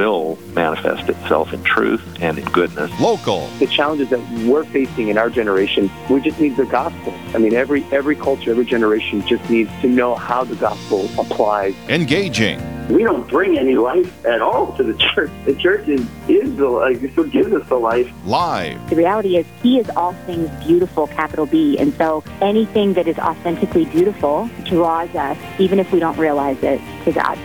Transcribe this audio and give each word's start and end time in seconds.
will 0.00 0.38
manifest 0.54 1.08
itself 1.08 1.52
in 1.52 1.62
truth 1.62 2.02
and 2.20 2.38
in 2.38 2.44
goodness. 2.46 2.90
Local. 3.00 3.46
The 3.58 3.66
challenges 3.66 4.08
that 4.10 4.20
we're 4.46 4.64
facing 4.64 5.08
in 5.08 5.18
our 5.18 5.28
generation, 5.28 5.90
we 6.08 6.20
just 6.20 6.40
need 6.40 6.56
the 6.56 6.64
gospel. 6.64 7.12
I 7.34 7.38
mean, 7.38 7.54
every 7.54 7.84
every 7.92 8.16
culture, 8.16 8.50
every 8.50 8.64
generation 8.64 9.26
just 9.26 9.48
needs 9.50 9.70
to 9.82 9.88
know 9.88 10.14
how 10.14 10.44
the 10.44 10.56
gospel 10.56 11.08
applies. 11.18 11.74
Engaging. 11.88 12.58
We 12.88 13.04
don't 13.04 13.28
bring 13.28 13.56
any 13.56 13.76
life 13.76 14.26
at 14.26 14.40
all 14.42 14.76
to 14.76 14.82
the 14.82 14.94
church. 14.94 15.30
The 15.44 15.54
church 15.54 15.86
is, 15.86 16.00
is 16.26 16.56
the 16.56 16.68
life. 16.68 17.00
It's 17.04 17.16
what 17.16 17.30
gives 17.30 17.52
us 17.52 17.68
the 17.68 17.76
life. 17.76 18.10
Live. 18.24 18.90
The 18.90 18.96
reality 18.96 19.36
is, 19.36 19.46
He 19.62 19.78
is 19.78 19.88
all 19.90 20.12
things 20.26 20.50
beautiful, 20.66 21.06
capital 21.06 21.46
B. 21.46 21.78
And 21.78 21.94
so 21.94 22.24
anything 22.40 22.94
that 22.94 23.06
is 23.06 23.16
authentically 23.18 23.84
beautiful 23.84 24.50
draws 24.64 25.14
us, 25.14 25.38
even 25.60 25.78
if 25.78 25.92
we 25.92 26.00
don't 26.00 26.18
realize 26.18 26.60
it, 26.64 26.80
to 27.04 27.12
God. 27.12 27.38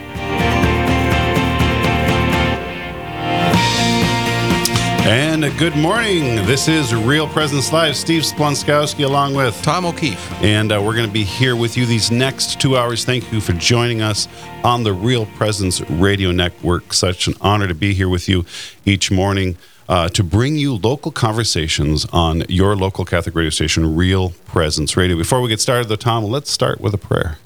And 5.06 5.56
good 5.56 5.76
morning. 5.76 6.34
This 6.46 6.66
is 6.66 6.92
Real 6.92 7.28
Presence 7.28 7.72
Live. 7.72 7.94
Steve 7.94 8.22
Splonskowski 8.22 9.04
along 9.04 9.34
with 9.34 9.54
Tom 9.62 9.86
O'Keefe. 9.86 10.32
And 10.42 10.72
uh, 10.72 10.82
we're 10.84 10.96
going 10.96 11.06
to 11.06 11.12
be 11.12 11.22
here 11.22 11.54
with 11.54 11.76
you 11.76 11.86
these 11.86 12.10
next 12.10 12.60
two 12.60 12.76
hours. 12.76 13.04
Thank 13.04 13.30
you 13.30 13.40
for 13.40 13.52
joining 13.52 14.02
us 14.02 14.26
on 14.64 14.82
the 14.82 14.92
Real 14.92 15.26
Presence 15.26 15.80
Radio 15.82 16.32
Network. 16.32 16.92
Such 16.92 17.28
an 17.28 17.34
honor 17.40 17.68
to 17.68 17.74
be 17.74 17.94
here 17.94 18.08
with 18.08 18.28
you 18.28 18.46
each 18.84 19.12
morning 19.12 19.56
uh, 19.88 20.08
to 20.08 20.24
bring 20.24 20.56
you 20.56 20.74
local 20.74 21.12
conversations 21.12 22.04
on 22.06 22.42
your 22.48 22.74
local 22.74 23.04
Catholic 23.04 23.36
radio 23.36 23.50
station, 23.50 23.94
Real 23.94 24.30
Presence 24.46 24.96
Radio. 24.96 25.16
Before 25.16 25.40
we 25.40 25.48
get 25.48 25.60
started, 25.60 25.88
though, 25.88 25.94
Tom, 25.94 26.24
let's 26.24 26.50
start 26.50 26.80
with 26.80 26.92
a 26.94 26.98
prayer. 26.98 27.38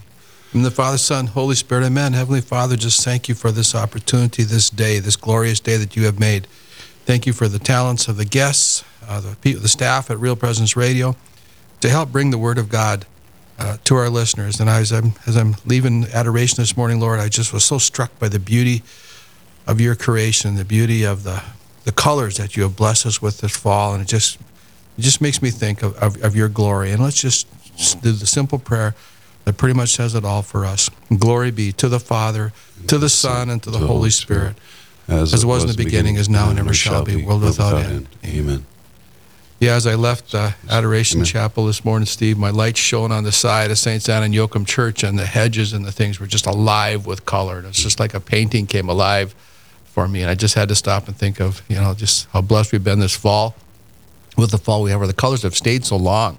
In 0.54 0.62
the 0.62 0.70
Father, 0.70 0.96
Son, 0.96 1.26
Holy 1.26 1.56
Spirit, 1.56 1.84
Amen. 1.84 2.14
Heavenly 2.14 2.40
Father, 2.40 2.76
just 2.76 3.04
thank 3.04 3.28
you 3.28 3.34
for 3.34 3.52
this 3.52 3.74
opportunity, 3.74 4.44
this 4.44 4.70
day, 4.70 4.98
this 4.98 5.16
glorious 5.16 5.60
day 5.60 5.76
that 5.76 5.94
you 5.94 6.06
have 6.06 6.18
made. 6.18 6.46
Thank 7.04 7.26
you 7.26 7.32
for 7.32 7.48
the 7.48 7.58
talents 7.58 8.08
of 8.08 8.16
the 8.16 8.24
guests, 8.24 8.84
uh, 9.08 9.20
the, 9.20 9.36
people, 9.36 9.62
the 9.62 9.68
staff 9.68 10.10
at 10.10 10.18
Real 10.18 10.36
Presence 10.36 10.76
Radio, 10.76 11.16
to 11.80 11.88
help 11.88 12.12
bring 12.12 12.30
the 12.30 12.38
Word 12.38 12.58
of 12.58 12.68
God 12.68 13.06
uh, 13.58 13.78
to 13.84 13.96
our 13.96 14.08
listeners. 14.08 14.60
And 14.60 14.70
as 14.70 14.92
I'm, 14.92 15.14
as 15.26 15.36
I'm 15.36 15.56
leaving 15.66 16.06
adoration 16.12 16.56
this 16.56 16.76
morning, 16.76 17.00
Lord, 17.00 17.18
I 17.18 17.28
just 17.28 17.52
was 17.52 17.64
so 17.64 17.78
struck 17.78 18.16
by 18.18 18.28
the 18.28 18.38
beauty 18.38 18.82
of 19.66 19.80
your 19.80 19.94
creation, 19.94 20.54
the 20.54 20.64
beauty 20.64 21.04
of 21.04 21.24
the, 21.24 21.42
the 21.84 21.92
colors 21.92 22.36
that 22.36 22.56
you 22.56 22.62
have 22.62 22.76
blessed 22.76 23.06
us 23.06 23.22
with 23.22 23.40
this 23.40 23.56
fall. 23.56 23.92
And 23.94 24.02
it 24.02 24.08
just, 24.08 24.36
it 24.96 25.02
just 25.02 25.20
makes 25.20 25.42
me 25.42 25.50
think 25.50 25.82
of, 25.82 25.96
of, 25.96 26.22
of 26.22 26.36
your 26.36 26.48
glory. 26.48 26.92
And 26.92 27.02
let's 27.02 27.20
just 27.20 27.48
do 28.02 28.12
the 28.12 28.26
simple 28.26 28.58
prayer 28.58 28.94
that 29.44 29.56
pretty 29.56 29.74
much 29.74 29.90
says 29.90 30.14
it 30.14 30.24
all 30.24 30.42
for 30.42 30.64
us. 30.64 30.90
Glory 31.18 31.50
be 31.50 31.72
to 31.72 31.88
the 31.88 32.00
Father, 32.00 32.52
to 32.86 32.98
the 32.98 33.08
Son, 33.08 33.50
and 33.50 33.62
to 33.62 33.70
the 33.70 33.78
Holy 33.78 34.10
Spirit 34.10 34.56
as, 35.10 35.34
it 35.34 35.46
was 35.46 35.64
in 35.64 35.70
the 35.70 35.76
beginning, 35.76 36.16
is 36.16 36.28
now, 36.28 36.50
and 36.50 36.58
ever 36.58 36.72
shall 36.72 37.04
be, 37.04 37.24
world 37.24 37.42
without 37.42 37.82
end. 37.82 38.08
Amen. 38.24 38.64
Yeah, 39.60 39.74
as 39.74 39.86
I 39.86 39.94
left 39.94 40.34
uh, 40.34 40.52
Adoration 40.70 41.18
Amen. 41.18 41.26
Chapel 41.26 41.66
this 41.66 41.84
morning, 41.84 42.06
Steve, 42.06 42.38
my 42.38 42.48
lights 42.48 42.80
shone 42.80 43.12
on 43.12 43.24
the 43.24 43.32
side 43.32 43.70
of 43.70 43.78
St. 43.78 44.08
Anna 44.08 44.24
and 44.24 44.34
Joachim 44.34 44.64
Church, 44.64 45.02
and 45.02 45.18
the 45.18 45.26
hedges 45.26 45.74
and 45.74 45.84
the 45.84 45.92
things 45.92 46.18
were 46.18 46.26
just 46.26 46.46
alive 46.46 47.04
with 47.04 47.26
color. 47.26 47.58
And 47.58 47.66
it's 47.66 47.82
just 47.82 48.00
like 48.00 48.14
a 48.14 48.20
painting 48.20 48.66
came 48.66 48.88
alive 48.88 49.34
for 49.84 50.08
me. 50.08 50.22
And 50.22 50.30
I 50.30 50.34
just 50.34 50.54
had 50.54 50.70
to 50.70 50.74
stop 50.74 51.08
and 51.08 51.16
think 51.16 51.40
of, 51.40 51.62
you 51.68 51.76
know, 51.76 51.92
just 51.92 52.26
how 52.30 52.40
blessed 52.40 52.72
we've 52.72 52.82
been 52.82 53.00
this 53.00 53.14
fall 53.14 53.54
with 54.38 54.50
the 54.50 54.56
fall 54.56 54.82
we 54.82 54.90
have, 54.92 55.00
where 55.00 55.06
the 55.06 55.12
colors 55.12 55.42
have 55.42 55.54
stayed 55.54 55.84
so 55.84 55.96
long. 55.96 56.38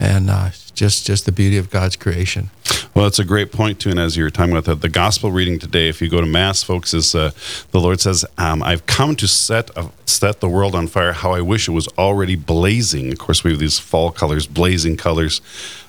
And 0.00 0.28
uh, 0.28 0.50
just, 0.74 1.06
just 1.06 1.26
the 1.26 1.32
beauty 1.32 1.56
of 1.56 1.70
God's 1.70 1.96
creation. 1.96 2.50
Well, 2.94 3.06
it's 3.06 3.18
a 3.18 3.24
great 3.24 3.50
point 3.50 3.80
too. 3.80 3.90
And 3.90 3.98
as 3.98 4.16
you 4.16 4.22
were 4.22 4.30
talking 4.30 4.52
about 4.52 4.66
the, 4.66 4.76
the 4.76 4.88
gospel 4.88 5.32
reading 5.32 5.58
today, 5.58 5.88
if 5.88 6.00
you 6.00 6.08
go 6.08 6.20
to 6.20 6.26
mass, 6.26 6.62
folks, 6.62 6.94
is 6.94 7.14
uh, 7.14 7.32
the 7.72 7.80
Lord 7.80 8.00
says, 8.00 8.24
um, 8.38 8.62
"I've 8.62 8.86
come 8.86 9.16
to 9.16 9.26
set 9.26 9.76
uh, 9.76 9.88
set 10.06 10.38
the 10.38 10.48
world 10.48 10.76
on 10.76 10.86
fire. 10.86 11.12
How 11.12 11.32
I 11.32 11.40
wish 11.40 11.66
it 11.66 11.72
was 11.72 11.88
already 11.98 12.36
blazing." 12.36 13.10
Of 13.10 13.18
course, 13.18 13.42
we 13.42 13.50
have 13.50 13.58
these 13.58 13.80
fall 13.80 14.12
colors, 14.12 14.46
blazing 14.46 14.96
colors, 14.96 15.40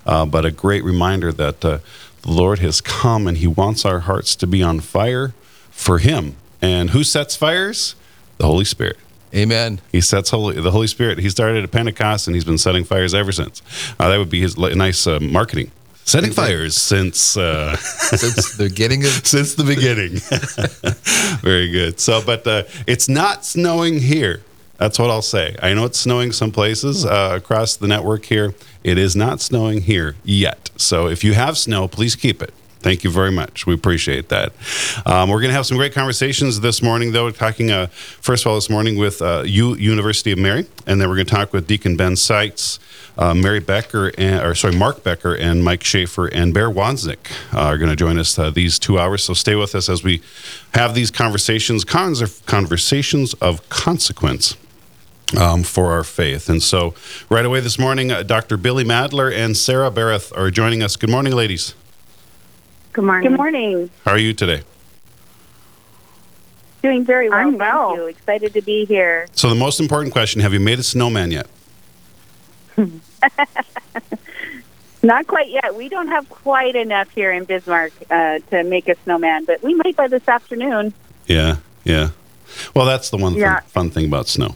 uh, 0.05 0.25
but 0.25 0.45
a 0.45 0.51
great 0.51 0.83
reminder 0.83 1.31
that 1.31 1.63
uh, 1.63 1.77
the 2.23 2.31
Lord 2.31 2.59
has 2.59 2.81
come 2.81 3.27
and 3.27 3.37
He 3.37 3.47
wants 3.47 3.85
our 3.85 4.01
hearts 4.01 4.35
to 4.37 4.47
be 4.47 4.63
on 4.63 4.79
fire 4.79 5.33
for 5.69 5.99
Him. 5.99 6.35
And 6.59 6.89
who 6.89 7.03
sets 7.03 7.35
fires? 7.35 7.95
The 8.37 8.47
Holy 8.47 8.65
Spirit. 8.65 8.97
Amen. 9.35 9.81
He 9.91 9.99
sets 9.99 10.29
holy, 10.29 10.59
the 10.61 10.71
Holy 10.71 10.87
Spirit. 10.87 11.19
He 11.19 11.29
started 11.29 11.63
at 11.63 11.71
Pentecost, 11.71 12.27
and 12.27 12.35
he's 12.35 12.45
been 12.45 12.57
setting 12.57 12.85
fires 12.85 13.13
ever 13.13 13.31
since. 13.31 13.61
Uh, 13.99 14.09
that 14.09 14.17
would 14.17 14.29
be 14.29 14.39
his 14.39 14.57
nice 14.57 15.05
uh, 15.05 15.19
marketing. 15.19 15.71
Setting 16.05 16.31
fires 16.31 16.77
since 16.77 17.35
uh, 17.35 17.75
Since 17.77 18.55
the 18.55 18.69
beginning 18.69 19.03
of 19.03 19.09
since 19.25 19.55
the 19.55 19.63
beginning. 19.63 20.19
Very 21.41 21.69
good. 21.69 21.99
So, 21.99 22.21
but 22.23 22.45
uh, 22.45 22.63
it's 22.85 23.09
not 23.09 23.43
snowing 23.43 23.99
here. 23.99 24.43
That's 24.77 24.99
what 24.99 25.09
I'll 25.09 25.23
say. 25.23 25.55
I 25.63 25.73
know 25.73 25.85
it's 25.85 25.99
snowing 25.99 26.31
some 26.31 26.51
places 26.51 27.05
uh, 27.05 27.31
across 27.35 27.75
the 27.75 27.87
network 27.87 28.25
here. 28.25 28.53
It 28.83 28.97
is 28.99 29.15
not 29.15 29.41
snowing 29.41 29.81
here 29.81 30.15
yet. 30.23 30.69
So, 30.77 31.07
if 31.07 31.23
you 31.23 31.33
have 31.33 31.57
snow, 31.57 31.87
please 31.87 32.15
keep 32.15 32.41
it. 32.41 32.53
Thank 32.85 33.03
you 33.03 33.09
very 33.09 33.31
much. 33.31 33.65
We 33.65 33.73
appreciate 33.73 34.29
that. 34.29 34.53
Um, 35.07 35.29
we're 35.29 35.41
going 35.41 35.49
to 35.49 35.55
have 35.55 35.65
some 35.65 35.75
great 35.75 35.91
conversations 35.91 36.59
this 36.59 36.83
morning, 36.83 37.13
though. 37.13 37.31
Talking 37.31 37.71
uh, 37.71 37.87
first 37.87 38.45
of 38.45 38.51
all 38.51 38.53
this 38.53 38.69
morning 38.69 38.95
with 38.95 39.23
uh, 39.23 39.41
U 39.43 39.73
University 39.73 40.31
of 40.31 40.37
Mary, 40.37 40.67
and 40.85 41.01
then 41.01 41.09
we're 41.09 41.15
going 41.15 41.25
to 41.25 41.33
talk 41.33 41.51
with 41.51 41.65
Deacon 41.65 41.97
Ben 41.97 42.15
Seitz, 42.15 42.77
uh, 43.17 43.33
Mary 43.33 43.59
Becker, 43.59 44.11
and, 44.19 44.45
or 44.45 44.53
sorry, 44.53 44.75
Mark 44.75 45.03
Becker, 45.03 45.33
and 45.33 45.63
Mike 45.63 45.83
Schaefer, 45.83 46.27
and 46.27 46.53
Bear 46.53 46.69
Wozniak 46.69 47.31
uh, 47.55 47.61
are 47.61 47.79
going 47.79 47.89
to 47.89 47.95
join 47.95 48.19
us 48.19 48.37
uh, 48.37 48.51
these 48.51 48.77
two 48.77 48.99
hours. 48.99 49.23
So 49.23 49.33
stay 49.33 49.55
with 49.55 49.73
us 49.73 49.89
as 49.89 50.03
we 50.03 50.21
have 50.75 50.93
these 50.93 51.09
conversations, 51.09 51.83
cons- 51.83 52.41
conversations 52.41 53.33
of 53.41 53.67
consequence. 53.69 54.57
Um, 55.35 55.63
for 55.63 55.91
our 55.91 56.03
faith. 56.03 56.49
And 56.49 56.61
so, 56.61 56.93
right 57.31 57.43
away 57.43 57.59
this 57.59 57.79
morning, 57.79 58.11
uh, 58.11 58.21
Dr. 58.21 58.57
Billie 58.57 58.83
Madler 58.83 59.27
and 59.27 59.57
Sarah 59.57 59.89
Berreth 59.89 60.31
are 60.37 60.51
joining 60.51 60.83
us. 60.83 60.95
Good 60.95 61.09
morning, 61.09 61.33
ladies. 61.33 61.73
Good 62.95 63.03
morning. 63.03 63.29
Good 63.29 63.37
morning. 63.37 63.89
How 64.05 64.11
are 64.11 64.17
you 64.17 64.31
today? 64.33 64.63
Doing 66.81 67.03
very 67.03 67.29
well. 67.29 67.39
I'm 67.39 67.57
thank 67.57 67.59
well. 67.59 67.93
you. 67.97 68.05
Excited 68.05 68.53
to 68.53 68.61
be 68.61 68.85
here. 68.85 69.27
So, 69.33 69.49
the 69.49 69.55
most 69.55 69.81
important 69.81 70.13
question 70.13 70.39
have 70.39 70.53
you 70.53 70.61
made 70.61 70.79
a 70.79 70.83
snowman 70.83 71.29
yet? 71.31 71.47
Not 75.03 75.27
quite 75.27 75.49
yet. 75.49 75.75
We 75.75 75.89
don't 75.89 76.07
have 76.07 76.29
quite 76.29 76.77
enough 76.77 77.09
here 77.09 77.33
in 77.33 77.43
Bismarck 77.43 77.91
uh, 78.09 78.39
to 78.51 78.63
make 78.63 78.87
a 78.87 78.95
snowman, 79.03 79.43
but 79.43 79.61
we 79.61 79.73
might 79.73 79.97
by 79.97 80.07
this 80.07 80.25
afternoon. 80.25 80.93
Yeah, 81.27 81.57
yeah. 81.83 82.11
Well, 82.73 82.85
that's 82.85 83.09
the 83.09 83.17
one 83.17 83.33
Yeah. 83.33 83.59
fun, 83.59 83.69
fun 83.69 83.89
thing 83.89 84.05
about 84.05 84.29
snow. 84.29 84.55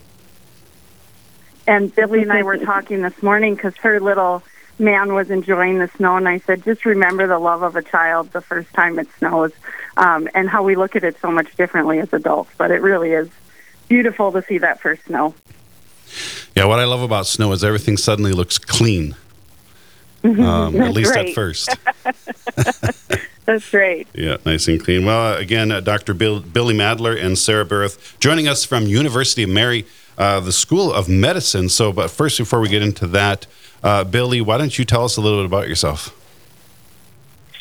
And 1.68 1.94
Billie 1.94 2.22
and 2.22 2.32
I 2.32 2.44
were 2.44 2.58
talking 2.58 3.02
this 3.02 3.22
morning 3.22 3.56
because 3.56 3.76
her 3.82 4.00
little 4.00 4.44
man 4.80 5.14
was 5.14 5.30
enjoying 5.30 5.80
the 5.80 5.88
snow, 5.90 6.18
and 6.18 6.28
I 6.28 6.40
said, 6.40 6.64
just 6.64 6.86
remember 6.86 7.28
the 7.28 7.40
love 7.40 7.64
of 7.64 7.76
a 7.76 7.82
child 7.82 8.32
the 8.32 8.42
first 8.42 8.74
time 8.74 9.00
it 9.00 9.08
snows, 9.18 9.52
um, 9.98 10.30
and 10.34 10.50
how 10.50 10.64
we 10.64 10.76
look 10.76 10.96
at 10.96 11.04
it 11.04 11.18
so 11.22 11.32
much 11.32 11.56
differently 11.56 12.00
as 12.00 12.12
adults. 12.14 12.52
But 12.58 12.72
it 12.72 12.82
really 12.82 13.12
is 13.12 13.30
beautiful 13.88 14.32
to 14.32 14.42
see 14.44 14.58
that 14.60 14.80
first 14.80 15.06
snow. 15.06 15.34
Yeah, 16.56 16.66
what 16.66 16.80
I 16.80 16.86
love 16.86 17.02
about 17.02 17.28
snow 17.28 17.52
is 17.52 17.64
everything 17.64 17.98
suddenly 17.98 18.32
looks 18.32 18.58
clean. 18.58 19.16
Um, 20.24 20.82
at 20.82 20.94
least 20.94 21.16
at 21.16 21.34
first. 21.34 21.70
That's 23.46 23.70
great. 23.72 24.08
Yeah, 24.14 24.38
nice 24.46 24.68
and 24.68 24.84
clean. 24.84 25.06
Well, 25.06 25.34
uh, 25.34 25.38
again, 25.38 25.72
uh, 25.72 25.80
Dr. 25.80 26.14
Bill, 26.14 26.40
Billie 26.40 26.76
Madler 26.76 27.16
and 27.16 27.38
Sarah 27.38 27.66
Berreth 27.66 28.20
joining 28.20 28.48
us 28.48 28.64
from 28.64 28.86
University 28.86 29.44
of 29.44 29.50
Mary, 29.50 29.86
uh, 30.18 30.40
the 30.40 30.52
School 30.52 30.94
of 30.94 31.10
Medicine. 31.10 31.70
So, 31.70 31.92
but 31.92 32.12
first, 32.12 32.38
before 32.38 32.60
we 32.60 32.70
get 32.70 32.84
into 32.84 33.08
that, 33.08 33.48
uh, 33.84 34.04
Billie, 34.04 34.42
why 34.42 34.58
don't 34.58 34.78
you 34.78 34.86
tell 34.86 35.06
us 35.06 35.18
a 35.18 35.22
little 35.22 35.40
bit 35.40 35.46
about 35.46 35.68
yourself? 35.68 36.16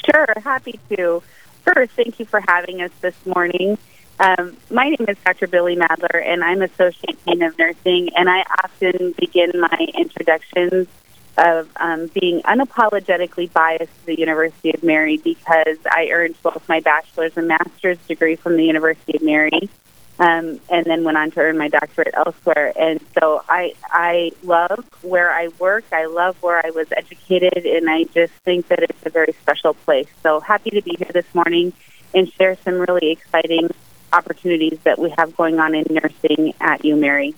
Sure, 0.05 0.27
happy 0.43 0.79
to. 0.91 1.23
First, 1.63 1.93
thank 1.93 2.19
you 2.19 2.25
for 2.25 2.41
having 2.41 2.81
us 2.83 2.91
this 3.01 3.15
morning. 3.27 3.79
Um, 4.21 4.57
my 4.71 4.89
name 4.89 5.07
is 5.09 5.17
Dr. 5.25 5.47
Billie 5.47 5.77
Madler, 5.77 6.19
and 6.19 6.43
I'm 6.43 6.63
Associate 6.63 7.25
Dean 7.25 7.43
of 7.43 7.57
Nursing, 7.59 8.11
and 8.17 8.29
I 8.29 8.45
often 8.65 9.13
begin 9.13 9.53
my 9.55 9.87
introductions 9.95 10.89
of 11.37 11.71
um, 11.77 12.09
being 12.09 12.43
unapologetically 12.43 13.53
biased 13.53 13.93
to 14.01 14.07
the 14.07 14.19
University 14.19 14.75
of 14.75 14.83
Mary 14.83 15.19
because 15.19 15.79
I 15.89 16.09
earned 16.11 16.35
both 16.43 16.69
my 16.69 16.81
bachelor's 16.81 17.37
and 17.37 17.47
master's 17.47 17.99
degree 18.09 18.35
from 18.35 18.57
the 18.57 18.65
University 18.65 19.17
of 19.17 19.23
Mary, 19.23 19.71
um, 20.19 20.61
and 20.71 20.85
then 20.85 21.05
went 21.05 21.17
on 21.17 21.31
to 21.33 21.41
earn 21.41 21.57
my 21.57 21.69
doctorate 21.69 22.15
elsewhere. 22.15 22.73
And 22.79 23.01
so 23.19 23.43
I 23.49 23.75
I 23.91 24.33
love 24.43 24.85
where 25.03 25.31
I 25.31 25.49
work. 25.59 25.85
I 25.93 26.07
love 26.07 26.41
where 26.43 26.65
I 26.65 26.71
was 26.71 26.89
educated, 26.97 27.65
and 27.65 27.89
I 27.89 28.05
just 28.05 28.33
think 28.45 28.69
that 28.69 28.83
it's 28.83 29.07
a 29.07 29.11
very 29.11 29.33
special 29.41 29.75
place. 29.75 30.09
So 30.23 30.41
happy 30.41 30.71
to 30.71 30.83
be 30.83 30.97
here 30.99 31.11
this 31.13 31.33
morning 31.35 31.73
and 32.15 32.31
share 32.33 32.57
some 32.65 32.75
really 32.75 33.11
exciting 33.13 33.71
opportunities 34.13 34.79
that 34.85 34.99
we 34.99 35.13
have 35.19 35.37
going 35.37 35.61
on 35.61 35.75
in 35.75 35.85
nursing 35.91 36.55
at 36.61 36.83
UMary. 36.83 37.35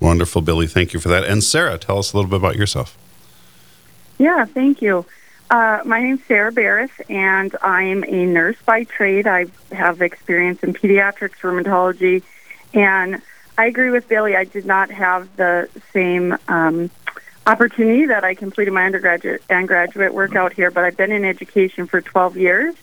Wonderful, 0.00 0.42
Billie. 0.42 0.66
Thank 0.66 0.92
you 0.92 1.00
for 1.00 1.08
that. 1.08 1.24
And 1.24 1.42
Sarah, 1.42 1.78
tell 1.78 1.98
us 1.98 2.12
a 2.12 2.16
little 2.16 2.30
bit 2.30 2.36
about 2.36 2.56
yourself. 2.56 2.96
Yeah, 4.18 4.44
thank 4.44 4.80
you. 4.80 5.04
Uh, 5.48 5.80
my 5.84 6.02
name's 6.02 6.24
Sarah 6.24 6.50
Berreth, 6.50 7.00
and 7.08 7.54
I'm 7.62 8.02
a 8.02 8.26
nurse 8.26 8.56
by 8.64 8.82
trade. 8.82 9.28
I 9.28 9.46
have 9.70 10.02
experience 10.02 10.64
in 10.64 10.72
pediatrics, 10.72 11.38
rheumatology, 11.40 12.24
and 12.74 13.22
I 13.56 13.66
agree 13.66 13.90
with 13.90 14.08
Billie. 14.08 14.34
I 14.34 14.42
did 14.42 14.66
not 14.66 14.90
have 14.90 15.36
the 15.36 15.68
same 15.92 16.36
um, 16.48 16.90
opportunity 17.46 18.06
that 18.06 18.24
I 18.24 18.34
completed 18.34 18.72
my 18.72 18.86
undergraduate 18.86 19.44
and 19.48 19.68
graduate 19.68 20.12
work 20.12 20.34
out 20.34 20.52
here, 20.52 20.72
but 20.72 20.82
I've 20.82 20.96
been 20.96 21.12
in 21.12 21.24
education 21.24 21.86
for 21.86 22.00
12 22.00 22.36
years, 22.36 22.74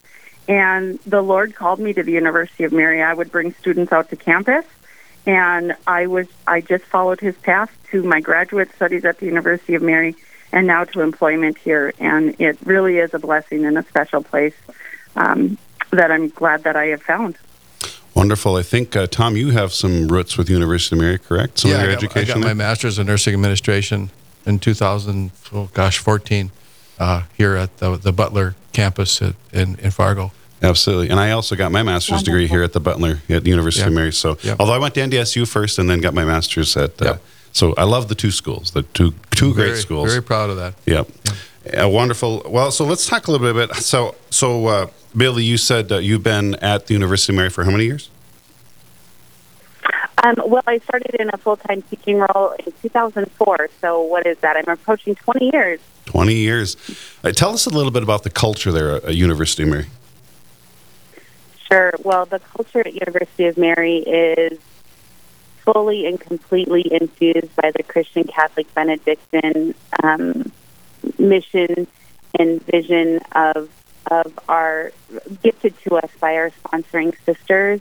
and 0.47 0.99
the 0.99 1.21
Lord 1.21 1.55
called 1.55 1.79
me 1.79 1.91
to 1.91 2.01
the 2.01 2.13
University 2.13 2.63
of 2.63 2.71
Mary. 2.71 3.03
I 3.03 3.13
would 3.13 3.29
bring 3.29 3.53
students 3.55 3.91
out 3.91 4.09
to 4.11 4.15
campus, 4.15 4.65
and 5.25 5.75
I 5.85 6.07
was 6.07 6.27
I 6.47 6.61
just 6.61 6.85
followed 6.85 7.19
his 7.19 7.35
path 7.35 7.77
to 7.91 8.03
my 8.03 8.21
graduate 8.21 8.73
studies 8.73 9.03
at 9.03 9.19
the 9.19 9.25
University 9.25 9.75
of 9.75 9.81
Mary 9.81 10.15
and 10.53 10.67
now 10.67 10.85
to 10.85 11.01
employment 11.01 11.57
here. 11.57 11.93
And 11.99 12.39
it 12.39 12.57
really 12.63 12.99
is 12.99 13.13
a 13.13 13.19
blessing 13.19 13.65
and 13.65 13.77
a 13.77 13.83
special 13.83 14.23
place 14.23 14.53
um, 15.15 15.57
that 15.91 16.11
I'm 16.11 16.29
glad 16.29 16.63
that 16.63 16.75
I 16.77 16.85
have 16.85 17.01
found. 17.01 17.37
Wonderful. 18.13 18.55
I 18.55 18.61
think, 18.61 18.95
uh, 18.95 19.07
Tom, 19.07 19.35
you 19.35 19.49
have 19.49 19.73
some 19.73 20.07
roots 20.07 20.37
with 20.37 20.47
University 20.49 20.95
of 20.95 21.01
Mary, 21.01 21.17
correct? 21.17 21.59
Some 21.59 21.71
yeah, 21.71 21.77
of 21.77 21.81
your 21.81 21.89
I 21.89 21.93
got, 21.95 22.03
education 22.03 22.37
I 22.37 22.41
got 22.41 22.47
my 22.47 22.53
master's 22.53 22.99
in 22.99 23.07
nursing 23.07 23.33
administration 23.33 24.11
in 24.45 24.59
2000, 24.59 25.31
oh 25.51 25.69
gosh, 25.73 25.97
14, 25.97 26.51
uh, 26.99 27.23
here 27.35 27.55
at 27.55 27.75
the, 27.77 27.97
the 27.97 28.13
Butler 28.13 28.55
campus 28.71 29.19
at, 29.23 29.33
in, 29.51 29.75
in 29.79 29.89
Fargo. 29.89 30.31
Absolutely. 30.61 31.09
And 31.09 31.19
I 31.19 31.31
also 31.31 31.55
got 31.55 31.71
my 31.71 31.81
master's 31.81 32.21
degree 32.23 32.47
here 32.47 32.63
at 32.63 32.71
the 32.71 32.79
Butler 32.79 33.19
at 33.27 33.43
the 33.43 33.49
University 33.49 33.85
of 33.85 33.93
Mary. 33.93 34.13
So, 34.13 34.37
Yep. 34.43 34.57
although 34.59 34.73
I 34.73 34.77
went 34.77 34.93
to 34.93 35.01
NDSU 35.01 35.45
first 35.47 35.77
and 35.79 35.89
then 35.89 35.99
got 35.99 36.13
my 36.13 36.23
master's 36.23 36.77
at, 36.77 37.01
uh, 37.01 37.05
Yep. 37.05 37.23
So 37.53 37.73
I 37.75 37.83
love 37.83 38.07
the 38.07 38.15
two 38.15 38.31
schools, 38.31 38.71
the 38.71 38.81
two 38.81 39.13
two 39.31 39.53
great 39.53 39.77
schools. 39.77 40.09
Very 40.09 40.23
proud 40.23 40.49
of 40.49 40.57
that. 40.57 40.73
Yep. 40.85 41.07
Uh, 41.81 41.87
wonderful. 41.87 42.41
Well, 42.45 42.71
so 42.71 42.83
let's 42.83 43.07
talk 43.07 43.27
a 43.27 43.31
little 43.31 43.53
bit 43.53 43.55
about 43.55 43.75
so 43.77 44.15
so 44.29 44.67
uh, 44.67 44.87
Billie, 45.15 45.43
you 45.43 45.57
said 45.57 45.91
uh, 45.91 45.97
you've 45.97 46.23
been 46.23 46.55
at 46.55 46.87
the 46.87 46.93
University 46.93 47.31
of 47.31 47.37
Mary 47.37 47.49
for 47.49 47.63
how 47.63 47.71
many 47.71 47.85
years? 47.85 48.09
Um, 50.23 50.35
well, 50.45 50.63
I 50.65 50.79
started 50.79 51.15
in 51.19 51.29
a 51.33 51.37
full 51.37 51.57
time 51.57 51.81
teaching 51.83 52.17
role 52.17 52.55
in 52.65 52.73
2004. 52.81 53.69
So, 53.81 54.01
what 54.01 54.25
is 54.25 54.37
that? 54.39 54.55
I'm 54.57 54.71
approaching 54.71 55.15
20 55.15 55.51
years. 55.51 55.79
Twenty 56.05 56.35
years. 56.35 56.75
Uh, 57.23 57.31
tell 57.31 57.53
us 57.53 57.65
a 57.65 57.69
little 57.69 57.91
bit 57.91 58.03
about 58.03 58.23
the 58.23 58.29
culture 58.29 58.71
there 58.71 58.95
at 58.95 59.15
University 59.15 59.63
of 59.63 59.69
Mary. 59.69 59.85
Sure. 61.69 61.93
Well, 62.03 62.25
the 62.25 62.39
culture 62.39 62.81
at 62.81 62.93
University 62.93 63.45
of 63.45 63.57
Mary 63.57 63.99
is 63.99 64.59
fully 65.65 66.05
and 66.05 66.19
completely 66.19 66.87
infused 66.91 67.55
by 67.55 67.71
the 67.71 67.83
Christian 67.83 68.25
Catholic 68.25 68.71
Benedictine 68.73 69.73
um, 70.01 70.51
mission 71.17 71.87
and 72.37 72.61
vision 72.65 73.19
of 73.33 73.69
of 74.11 74.37
our 74.49 74.91
gifted 75.41 75.73
to 75.83 75.95
us 75.95 76.09
by 76.19 76.35
our 76.35 76.51
sponsoring 76.63 77.15
sisters. 77.25 77.79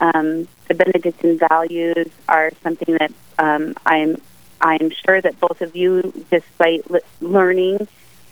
Um, 0.00 0.48
the 0.66 0.74
Benedictine 0.74 1.38
values 1.38 2.08
are 2.28 2.50
something 2.62 2.96
that 2.98 3.12
um, 3.38 3.74
I'm 3.86 4.20
I'm 4.60 4.90
sure 4.90 5.20
that 5.20 5.38
both 5.40 5.60
of 5.60 5.76
you, 5.76 6.12
despite 6.30 6.90
le- 6.90 7.00
learning 7.20 7.86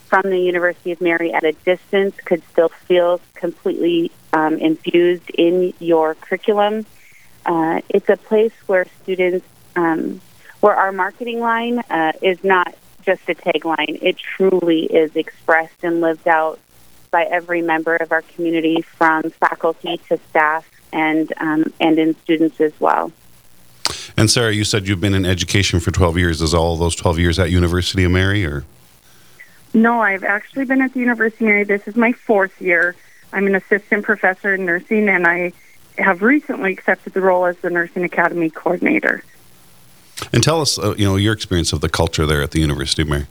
from 0.07 0.23
the 0.25 0.39
University 0.39 0.91
of 0.91 1.01
Mary 1.01 1.33
at 1.33 1.45
a 1.45 1.53
distance, 1.53 2.17
could 2.25 2.43
still 2.51 2.69
feel 2.69 3.21
completely 3.35 4.11
um, 4.33 4.59
infused 4.59 5.31
in 5.31 5.73
your 5.79 6.15
curriculum. 6.15 6.87
Uh, 7.47 7.81
it's 7.89 8.09
a 8.09 8.17
place 8.17 8.53
where 8.67 8.87
students, 9.03 9.47
um, 9.77 10.21
where 10.61 10.75
our 10.75 10.93
marketing 10.93 11.41
line 11.41 11.79
uh, 11.91 12.13
is 12.23 12.43
not 12.45 12.75
just 13.03 13.23
a 13.29 13.35
tagline, 13.35 13.99
it 14.03 14.17
truly 14.17 14.85
is 14.85 15.17
expressed 15.17 15.83
and 15.83 16.01
lived 16.01 16.29
out 16.29 16.59
by 17.11 17.25
every 17.25 17.63
member 17.63 17.97
of 17.97 18.13
our 18.13 18.23
community, 18.23 18.83
from 18.83 19.31
faculty 19.31 19.99
to 20.09 20.19
staff 20.29 20.65
and 20.93 21.33
um, 21.39 21.73
and 21.81 21.99
in 21.99 22.15
students 22.23 22.61
as 22.61 22.73
well. 22.79 23.11
And 24.17 24.31
Sarah, 24.31 24.53
you 24.53 24.65
said 24.65 24.87
you've 24.87 25.01
been 25.01 25.15
in 25.15 25.25
education 25.25 25.81
for 25.81 25.91
twelve 25.91 26.17
years. 26.19 26.43
Is 26.43 26.55
all 26.55 26.77
those 26.77 26.95
twelve 26.95 27.19
years 27.19 27.39
at 27.39 27.51
University 27.51 28.05
of 28.05 28.13
Mary, 28.13 28.45
or 28.45 28.65
No, 29.73 30.01
I've 30.01 30.25
actually 30.25 30.67
been 30.67 30.83
at 30.83 30.93
the 30.93 31.01
University 31.01 31.45
of 31.45 31.49
Mary. 31.49 31.65
This 31.65 31.89
is 31.89 31.97
my 31.97 32.13
fourth 32.13 32.61
year. 32.61 32.95
I'm 33.33 33.47
an 33.47 33.55
assistant 33.55 34.05
professor 34.05 34.55
in 34.55 34.67
nursing, 34.67 35.09
and 35.09 35.27
I 35.27 35.53
have 36.01 36.23
recently 36.23 36.73
accepted 36.73 37.13
the 37.15 37.21
role 37.21 37.45
as 37.47 37.57
the 37.59 37.71
Nursing 37.71 38.05
Academy 38.05 38.51
coordinator. 38.51 39.23
and 40.33 40.43
tell 40.43 40.61
us, 40.61 40.79
uh, 40.79 40.95
you 40.99 41.05
know, 41.07 41.17
your 41.17 41.33
experience 41.33 41.73
of 41.73 41.81
the 41.81 41.89
culture 41.89 42.27
there 42.27 42.43
at 42.43 42.51
the 42.51 42.61
University 42.61 43.03
of 43.03 43.09
Mary. 43.09 43.27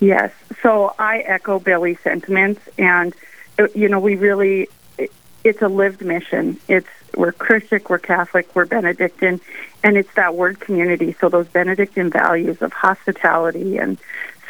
Yes. 0.00 0.32
So 0.62 0.94
I 0.98 1.18
echo 1.18 1.58
Billie's 1.58 2.00
sentiments, 2.00 2.60
and 2.78 3.14
uh, 3.58 3.68
you 3.74 3.88
know, 3.88 4.00
we 4.00 4.16
really 4.16 4.68
it- 4.98 5.12
it's 5.44 5.62
a 5.62 5.68
lived 5.68 6.02
mission. 6.02 6.58
It's 6.68 6.88
we're 7.16 7.32
Christian, 7.32 7.80
we're 7.88 7.98
Catholic, 7.98 8.48
we're 8.54 8.64
Benedictine, 8.64 9.40
and 9.84 9.96
it's 9.96 10.12
that 10.14 10.34
word 10.34 10.58
community. 10.58 11.14
So 11.20 11.28
those 11.28 11.46
Benedictine 11.46 12.10
values 12.10 12.60
of 12.60 12.72
hospitality 12.72 13.78
and 13.78 13.98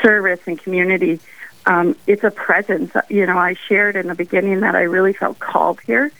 service 0.03 0.41
and 0.47 0.59
community. 0.59 1.21
Um, 1.67 1.95
it's 2.07 2.25
a 2.25 2.31
presence. 2.31 2.93
You 3.11 3.27
know, 3.27 3.37
I 3.39 3.55
shared 3.55 3.97
in 3.97 4.07
the 4.09 4.15
beginning 4.15 4.61
that 4.61 4.75
I 4.75 4.83
really 4.83 5.13
felt 5.13 5.39
called 5.39 5.81
here. 5.83 6.11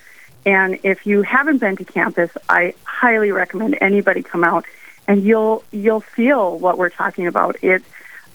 And 0.47 0.79
if 0.83 1.07
you 1.07 1.23
haven't 1.23 1.59
been 1.59 1.77
to 1.77 1.85
campus, 1.85 2.31
I 2.49 2.75
highly 2.85 3.33
recommend 3.33 3.79
anybody 3.81 4.23
come 4.23 4.45
out, 4.45 4.67
and 5.09 5.23
you'll 5.23 5.65
you'll 5.71 6.01
feel 6.01 6.59
what 6.59 6.79
we're 6.79 6.91
talking 6.91 7.27
about. 7.27 7.63
It 7.63 7.83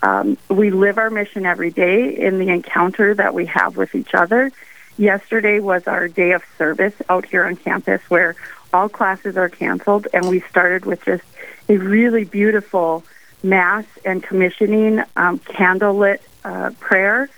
um, 0.01 0.37
we 0.49 0.71
live 0.71 0.97
our 0.97 1.09
mission 1.09 1.45
every 1.45 1.71
day 1.71 2.15
in 2.15 2.39
the 2.39 2.49
encounter 2.49 3.13
that 3.13 3.33
we 3.33 3.45
have 3.47 3.77
with 3.77 3.93
each 3.95 4.13
other. 4.13 4.51
Yesterday 4.97 5.59
was 5.59 5.87
our 5.87 6.07
day 6.07 6.31
of 6.31 6.43
service 6.57 6.93
out 7.09 7.25
here 7.25 7.45
on 7.45 7.55
campus, 7.55 8.01
where 8.09 8.35
all 8.73 8.89
classes 8.89 9.37
are 9.37 9.49
canceled, 9.49 10.07
and 10.13 10.27
we 10.29 10.41
started 10.41 10.85
with 10.85 11.03
just 11.05 11.23
a 11.67 11.77
really 11.77 12.23
beautiful 12.23 13.03
mass 13.43 13.85
and 14.03 14.21
commissioning 14.23 14.99
um, 15.15 15.39
candlelit 15.39 16.19
uh, 16.43 16.71
prayer 16.79 17.29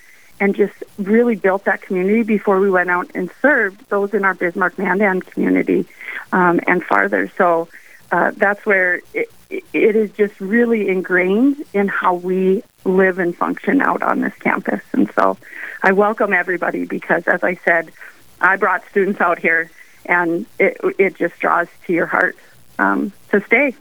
and 0.42 0.56
just 0.56 0.74
really 0.98 1.36
built 1.36 1.66
that 1.66 1.84
community 1.84 2.24
before 2.24 2.60
we 2.60 2.70
went 2.70 2.90
out 2.90 3.10
and 3.14 3.30
served 3.44 3.88
those 3.90 4.14
in 4.16 4.26
our 4.26 4.34
Bismarck 4.34 4.78
Mandan 4.80 5.22
community 5.22 5.86
um, 6.32 6.60
and 6.66 6.84
farther. 6.84 7.32
So 7.38 7.70
uh, 8.12 8.32
that's 8.36 8.66
where 8.66 9.02
it, 9.14 9.30
it 9.52 9.96
is 9.96 10.12
just 10.12 10.42
really 10.42 10.90
ingrained 10.90 11.64
in 11.74 11.88
how 11.88 12.16
we 12.16 12.64
live 12.84 13.20
and 13.20 13.38
function 13.38 13.84
out 13.84 14.02
on 14.02 14.22
this 14.22 14.34
campus. 14.40 14.82
And 14.94 15.12
so 15.14 15.38
I 15.84 15.92
welcome 15.92 16.34
everybody 16.34 16.86
because, 16.86 17.28
as 17.28 17.44
I 17.44 17.56
said, 17.64 17.92
I 18.42 18.56
brought 18.56 18.84
students 18.90 19.22
out 19.22 19.38
here 19.38 19.70
and 20.08 20.48
it, 20.58 20.78
it 20.98 21.16
just 21.16 21.38
draws 21.40 21.68
to 21.86 21.94
your 21.94 22.08
heart 22.08 22.36
um, 22.80 23.14
to 23.30 23.42
stay. 23.46 23.76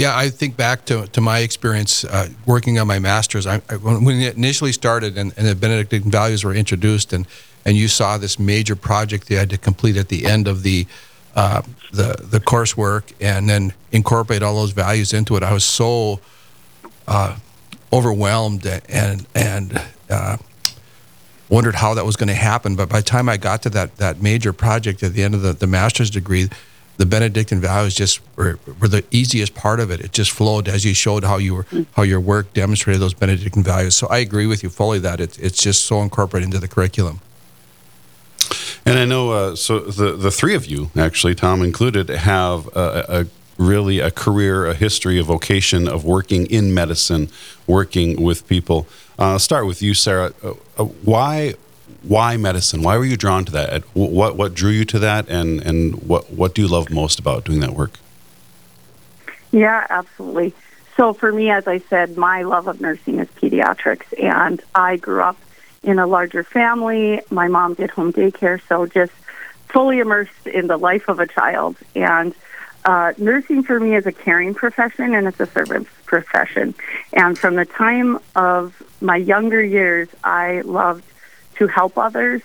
Yeah, 0.00 0.16
I 0.16 0.30
think 0.30 0.56
back 0.56 0.86
to, 0.86 1.06
to 1.08 1.20
my 1.20 1.40
experience 1.40 2.04
uh, 2.04 2.30
working 2.46 2.78
on 2.78 2.86
my 2.86 2.98
master's. 2.98 3.46
I, 3.46 3.60
I, 3.68 3.76
when 3.76 4.18
it 4.18 4.34
initially 4.34 4.72
started 4.72 5.18
and, 5.18 5.34
and 5.36 5.46
the 5.46 5.54
Benedictine 5.54 6.10
values 6.10 6.42
were 6.42 6.54
introduced, 6.54 7.12
and, 7.12 7.26
and 7.66 7.76
you 7.76 7.86
saw 7.86 8.16
this 8.16 8.38
major 8.38 8.74
project 8.76 9.30
you 9.30 9.36
had 9.36 9.50
to 9.50 9.58
complete 9.58 9.98
at 9.98 10.08
the 10.08 10.24
end 10.24 10.48
of 10.48 10.62
the 10.62 10.86
uh, 11.36 11.60
the 11.92 12.16
the 12.18 12.40
coursework, 12.40 13.12
and 13.20 13.46
then 13.46 13.74
incorporate 13.92 14.42
all 14.42 14.54
those 14.54 14.70
values 14.70 15.12
into 15.12 15.36
it. 15.36 15.42
I 15.42 15.52
was 15.52 15.64
so 15.64 16.20
uh, 17.06 17.36
overwhelmed 17.92 18.64
and 18.88 19.26
and 19.34 19.82
uh, 20.08 20.38
wondered 21.50 21.74
how 21.74 21.92
that 21.92 22.06
was 22.06 22.16
going 22.16 22.28
to 22.28 22.34
happen. 22.34 22.74
But 22.74 22.88
by 22.88 23.00
the 23.00 23.06
time 23.06 23.28
I 23.28 23.36
got 23.36 23.60
to 23.64 23.70
that 23.70 23.98
that 23.98 24.22
major 24.22 24.54
project 24.54 25.02
at 25.02 25.12
the 25.12 25.22
end 25.22 25.34
of 25.34 25.42
the, 25.42 25.52
the 25.52 25.66
master's 25.66 26.08
degree, 26.08 26.48
the 27.00 27.06
Benedictine 27.06 27.62
vows 27.62 27.94
just 27.94 28.20
were, 28.36 28.58
were 28.78 28.86
the 28.86 29.02
easiest 29.10 29.54
part 29.54 29.80
of 29.80 29.90
it. 29.90 30.00
It 30.00 30.12
just 30.12 30.30
flowed 30.32 30.68
as 30.68 30.84
you 30.84 30.92
showed 30.92 31.24
how 31.24 31.38
you 31.38 31.54
were 31.54 31.66
how 31.96 32.02
your 32.02 32.20
work 32.20 32.52
demonstrated 32.52 33.00
those 33.00 33.14
Benedictine 33.14 33.62
values. 33.62 33.96
So 33.96 34.06
I 34.08 34.18
agree 34.18 34.46
with 34.46 34.62
you 34.62 34.68
fully 34.68 34.98
that 34.98 35.18
it's 35.18 35.38
it's 35.38 35.62
just 35.62 35.86
so 35.86 36.02
incorporated 36.02 36.48
into 36.48 36.58
the 36.58 36.68
curriculum. 36.68 37.20
And 38.84 38.98
I 38.98 39.06
know, 39.06 39.30
uh, 39.30 39.56
so 39.56 39.78
the 39.78 40.12
the 40.12 40.30
three 40.30 40.54
of 40.54 40.66
you, 40.66 40.90
actually, 40.94 41.34
Tom 41.34 41.62
included, 41.62 42.10
have 42.10 42.68
a, 42.76 43.04
a 43.08 43.26
really 43.56 43.98
a 44.00 44.10
career, 44.10 44.66
a 44.66 44.74
history, 44.74 45.18
a 45.18 45.22
vocation 45.22 45.88
of 45.88 46.04
working 46.04 46.44
in 46.46 46.74
medicine, 46.74 47.30
working 47.66 48.20
with 48.20 48.46
people. 48.46 48.86
Uh, 49.18 49.38
start 49.38 49.66
with 49.66 49.80
you, 49.80 49.94
Sarah. 49.94 50.34
Uh, 50.42 50.52
uh, 50.76 50.84
why 50.84 51.54
why 52.02 52.36
medicine? 52.36 52.82
Why 52.82 52.96
were 52.96 53.04
you 53.04 53.16
drawn 53.16 53.44
to 53.44 53.52
that? 53.52 53.82
What 53.94 54.36
what 54.36 54.54
drew 54.54 54.70
you 54.70 54.84
to 54.86 54.98
that, 55.00 55.28
and 55.28 55.60
and 55.60 56.02
what 56.02 56.32
what 56.32 56.54
do 56.54 56.62
you 56.62 56.68
love 56.68 56.90
most 56.90 57.18
about 57.18 57.44
doing 57.44 57.60
that 57.60 57.72
work? 57.72 57.98
Yeah, 59.52 59.86
absolutely. 59.90 60.54
So 60.96 61.12
for 61.12 61.32
me, 61.32 61.50
as 61.50 61.66
I 61.66 61.78
said, 61.78 62.16
my 62.16 62.42
love 62.42 62.68
of 62.68 62.80
nursing 62.80 63.18
is 63.18 63.28
pediatrics, 63.28 64.06
and 64.22 64.62
I 64.74 64.96
grew 64.96 65.22
up 65.22 65.36
in 65.82 65.98
a 65.98 66.06
larger 66.06 66.44
family. 66.44 67.20
My 67.30 67.48
mom 67.48 67.74
did 67.74 67.90
home 67.90 68.12
daycare, 68.12 68.60
so 68.68 68.86
just 68.86 69.12
fully 69.68 69.98
immersed 69.98 70.46
in 70.46 70.66
the 70.66 70.76
life 70.76 71.08
of 71.08 71.20
a 71.20 71.26
child. 71.26 71.76
And 71.94 72.34
uh, 72.84 73.12
nursing 73.18 73.62
for 73.62 73.78
me 73.78 73.94
is 73.94 74.06
a 74.06 74.12
caring 74.12 74.54
profession 74.54 75.14
and 75.14 75.26
it's 75.26 75.38
a 75.40 75.46
service 75.46 75.86
profession. 76.06 76.74
And 77.12 77.38
from 77.38 77.54
the 77.56 77.64
time 77.64 78.18
of 78.34 78.82
my 79.00 79.16
younger 79.16 79.62
years, 79.62 80.08
I 80.24 80.62
loved 80.62 81.04
to 81.60 81.66
help 81.66 81.98
others, 81.98 82.40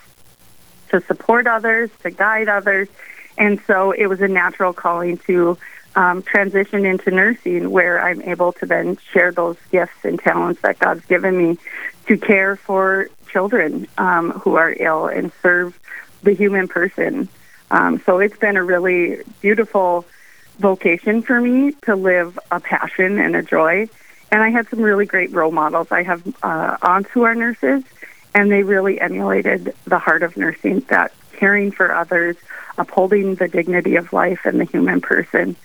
to 0.90 1.00
support 1.02 1.48
others, 1.48 1.90
to 2.04 2.12
guide 2.12 2.50
others. 2.50 2.90
And 3.38 3.62
so 3.66 3.92
it 3.92 4.08
was 4.08 4.22
a 4.22 4.28
natural 4.28 4.74
calling 4.74 5.18
to 5.20 5.58
um, 5.96 6.22
transition 6.22 6.86
into 6.86 7.12
nursing 7.12 7.72
where 7.72 8.02
I'm 8.02 8.22
able 8.24 8.52
to 8.54 8.66
then 8.66 8.98
share 9.14 9.32
those 9.32 9.56
gifts 9.72 10.04
and 10.04 10.20
talents 10.20 10.62
that 10.62 10.80
God's 10.80 11.06
given 11.06 11.38
me 11.38 11.58
to 12.08 12.18
care 12.18 12.58
for 12.58 13.10
children 13.30 13.88
um, 13.98 14.32
who 14.32 14.56
are 14.56 14.76
ill 14.78 15.08
and 15.08 15.32
serve 15.42 15.80
the 16.24 16.34
human 16.34 16.68
person. 16.68 17.30
Um, 17.72 18.02
so 18.06 18.20
it's 18.20 18.38
been 18.38 18.58
a 18.58 18.64
really 18.64 19.24
beautiful 19.42 20.06
vocation 20.60 21.22
for 21.22 21.40
me 21.40 21.72
to 21.84 21.96
live 21.96 22.38
a 22.52 22.60
passion 22.60 23.18
and 23.18 23.34
a 23.34 23.42
joy. 23.42 23.88
And 24.32 24.44
I 24.44 24.50
had 24.50 24.68
some 24.68 24.82
really 24.82 25.06
great 25.06 25.32
role 25.32 25.52
models. 25.52 25.88
I 25.92 26.04
have 26.04 26.22
uh, 26.44 26.78
aunts 26.82 27.10
who 27.12 27.24
are 27.24 27.36
nurses, 27.36 27.84
and 28.36 28.52
they 28.52 28.62
really 28.64 29.00
emulated 29.00 29.74
the 29.86 29.98
heart 29.98 30.22
of 30.22 30.36
nursing 30.36 30.82
that 30.82 31.14
caring 31.32 31.72
for 31.72 31.96
others, 31.96 32.36
upholding 32.78 33.36
the 33.36 33.48
dignity 33.48 33.96
of 33.96 34.12
life 34.14 34.42
and 34.44 34.60
the 34.60 34.66
human 34.66 35.00
person. 35.02 35.56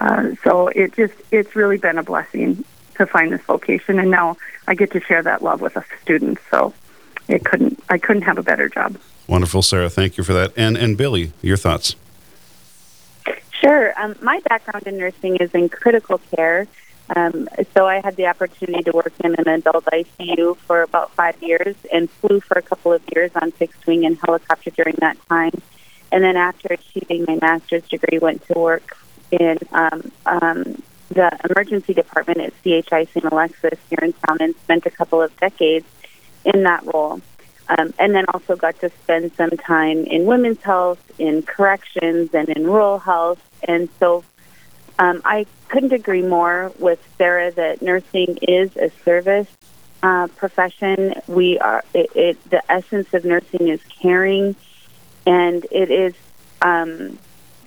Uh, 0.00 0.30
so 0.42 0.68
it 0.68 0.94
just, 0.94 1.14
it's 1.30 1.54
really 1.54 1.76
been 1.76 1.98
a 1.98 2.02
blessing 2.02 2.64
to 2.96 3.06
find 3.06 3.30
this 3.30 3.42
vocation. 3.42 3.98
And 3.98 4.10
now 4.10 4.36
I 4.66 4.74
get 4.74 4.90
to 4.92 5.00
share 5.00 5.22
that 5.22 5.42
love 5.42 5.60
with 5.60 5.74
the 5.74 5.84
students. 6.02 6.40
So 6.50 6.72
it 7.28 7.44
couldn't, 7.44 7.80
I 7.90 7.98
couldn't 7.98 8.22
have 8.22 8.38
a 8.38 8.42
better 8.42 8.68
job. 8.68 8.96
Wonderful, 9.28 9.62
Sarah. 9.62 9.90
Thank 9.90 10.16
you 10.16 10.24
for 10.24 10.32
that. 10.32 10.52
And, 10.56 10.76
and 10.76 10.96
Billie, 10.96 11.32
your 11.42 11.56
thoughts? 11.58 11.94
Sure. 13.60 13.98
Um, 14.00 14.16
my 14.22 14.40
background 14.48 14.86
in 14.86 14.96
nursing 14.96 15.36
is 15.36 15.54
in 15.54 15.68
critical 15.68 16.18
care. 16.34 16.66
Um, 17.14 17.48
so 17.74 17.86
I 17.86 18.00
had 18.00 18.16
the 18.16 18.26
opportunity 18.26 18.82
to 18.84 18.92
work 18.92 19.12
in 19.22 19.34
an 19.34 19.48
adult 19.48 19.84
ICU 19.86 20.56
for 20.56 20.82
about 20.82 21.10
five 21.12 21.40
years 21.42 21.76
and 21.92 22.08
flew 22.08 22.40
for 22.40 22.58
a 22.58 22.62
couple 22.62 22.92
of 22.92 23.02
years 23.14 23.30
on 23.34 23.50
fixed 23.52 23.86
wing 23.86 24.06
and 24.06 24.18
helicopter 24.24 24.70
during 24.70 24.96
that 25.00 25.18
time. 25.28 25.52
And 26.10 26.24
then 26.24 26.36
after 26.36 26.68
achieving 26.72 27.24
my 27.26 27.38
master's 27.40 27.86
degree, 27.88 28.18
went 28.18 28.46
to 28.46 28.58
work 28.58 28.96
in 29.30 29.58
um, 29.72 30.12
um, 30.26 30.82
the 31.10 31.38
emergency 31.50 31.92
department 31.92 32.40
at 32.40 32.52
CHI 32.62 33.04
St. 33.04 33.24
Alexius 33.24 33.78
here 33.90 33.98
in 34.02 34.12
town 34.12 34.38
and 34.40 34.54
spent 34.56 34.86
a 34.86 34.90
couple 34.90 35.20
of 35.20 35.36
decades 35.38 35.86
in 36.44 36.62
that 36.62 36.84
role. 36.92 37.20
Um, 37.68 37.94
and 37.98 38.14
then 38.14 38.26
also 38.32 38.56
got 38.56 38.78
to 38.80 38.90
spend 39.02 39.32
some 39.36 39.50
time 39.50 40.04
in 40.04 40.26
women's 40.26 40.60
health, 40.62 41.00
in 41.18 41.42
corrections, 41.42 42.34
and 42.34 42.48
in 42.50 42.64
rural 42.64 42.98
health. 42.98 43.40
And 43.66 43.88
so 43.98 44.22
um, 44.98 45.22
I 45.24 45.46
couldn't 45.68 45.92
agree 45.92 46.22
more 46.22 46.72
with 46.78 47.00
Sarah 47.18 47.50
that 47.52 47.82
nursing 47.82 48.38
is 48.42 48.76
a 48.76 48.90
service 49.04 49.48
uh, 50.02 50.28
profession. 50.36 51.14
We 51.26 51.58
are 51.58 51.82
it, 51.92 52.10
it, 52.14 52.50
the 52.50 52.62
essence 52.70 53.12
of 53.12 53.24
nursing 53.24 53.68
is 53.68 53.80
caring, 54.00 54.54
and 55.26 55.66
it 55.70 55.90
is 55.90 56.14
um, 56.62 57.18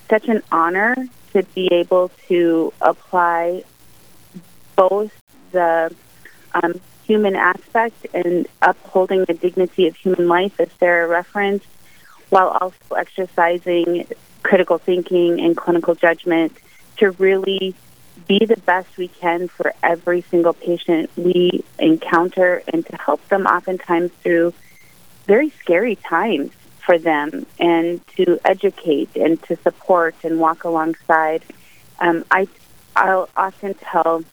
such 0.09 0.27
an 0.29 0.41
honor 0.51 0.95
to 1.33 1.43
be 1.43 1.67
able 1.71 2.11
to 2.27 2.71
apply 2.79 3.63
both 4.75 5.11
the 5.51 5.93
um, 6.53 6.79
human 7.05 7.35
aspect 7.35 8.05
and 8.13 8.47
upholding 8.61 9.25
the 9.25 9.33
dignity 9.33 9.87
of 9.87 9.95
human 9.95 10.27
life, 10.27 10.59
as 10.59 10.69
Sarah 10.79 11.07
referenced, 11.07 11.67
while 12.29 12.49
also 12.49 12.95
exercising 12.95 14.07
critical 14.43 14.77
thinking 14.77 15.41
and 15.41 15.57
clinical 15.57 15.93
judgment 15.93 16.55
to 16.97 17.11
really 17.11 17.75
be 18.27 18.45
the 18.45 18.57
best 18.57 18.97
we 18.97 19.07
can 19.07 19.47
for 19.47 19.73
every 19.83 20.21
single 20.21 20.53
patient 20.53 21.09
we 21.15 21.63
encounter 21.79 22.63
and 22.73 22.85
to 22.85 22.95
help 22.97 23.25
them 23.29 23.45
oftentimes 23.45 24.11
through 24.23 24.53
very 25.25 25.49
scary 25.49 25.95
times 25.95 26.51
for 26.85 26.97
them 26.97 27.45
and 27.59 28.05
to 28.15 28.39
educate 28.45 29.09
and 29.15 29.41
to 29.43 29.55
support 29.57 30.15
and 30.23 30.39
walk 30.39 30.63
alongside. 30.63 31.43
Um, 31.99 32.25
I, 32.31 32.47
I'll 32.95 33.29
often 33.35 33.73
tell 33.75 34.23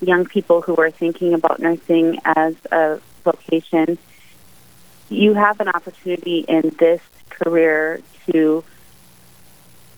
young 0.00 0.26
people 0.26 0.60
who 0.60 0.76
are 0.76 0.90
thinking 0.90 1.34
about 1.34 1.60
nursing 1.60 2.18
as 2.24 2.54
a 2.70 3.00
vocation, 3.24 3.98
you 5.08 5.34
have 5.34 5.60
an 5.60 5.68
opportunity 5.68 6.44
in 6.48 6.74
this 6.78 7.00
career 7.30 8.00
to 8.30 8.64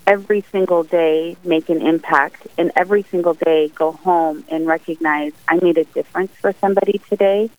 every 0.06 0.42
single 0.52 0.82
day 0.84 1.36
make 1.44 1.68
an 1.68 1.82
impact 1.82 2.46
and 2.56 2.70
every 2.76 3.02
single 3.02 3.34
day 3.34 3.68
go 3.68 3.92
home 3.92 4.44
and 4.48 4.66
recognize 4.66 5.32
I 5.48 5.56
made 5.56 5.78
a 5.78 5.84
difference 5.84 6.32
for 6.40 6.52
somebody 6.60 7.00
today. 7.08 7.50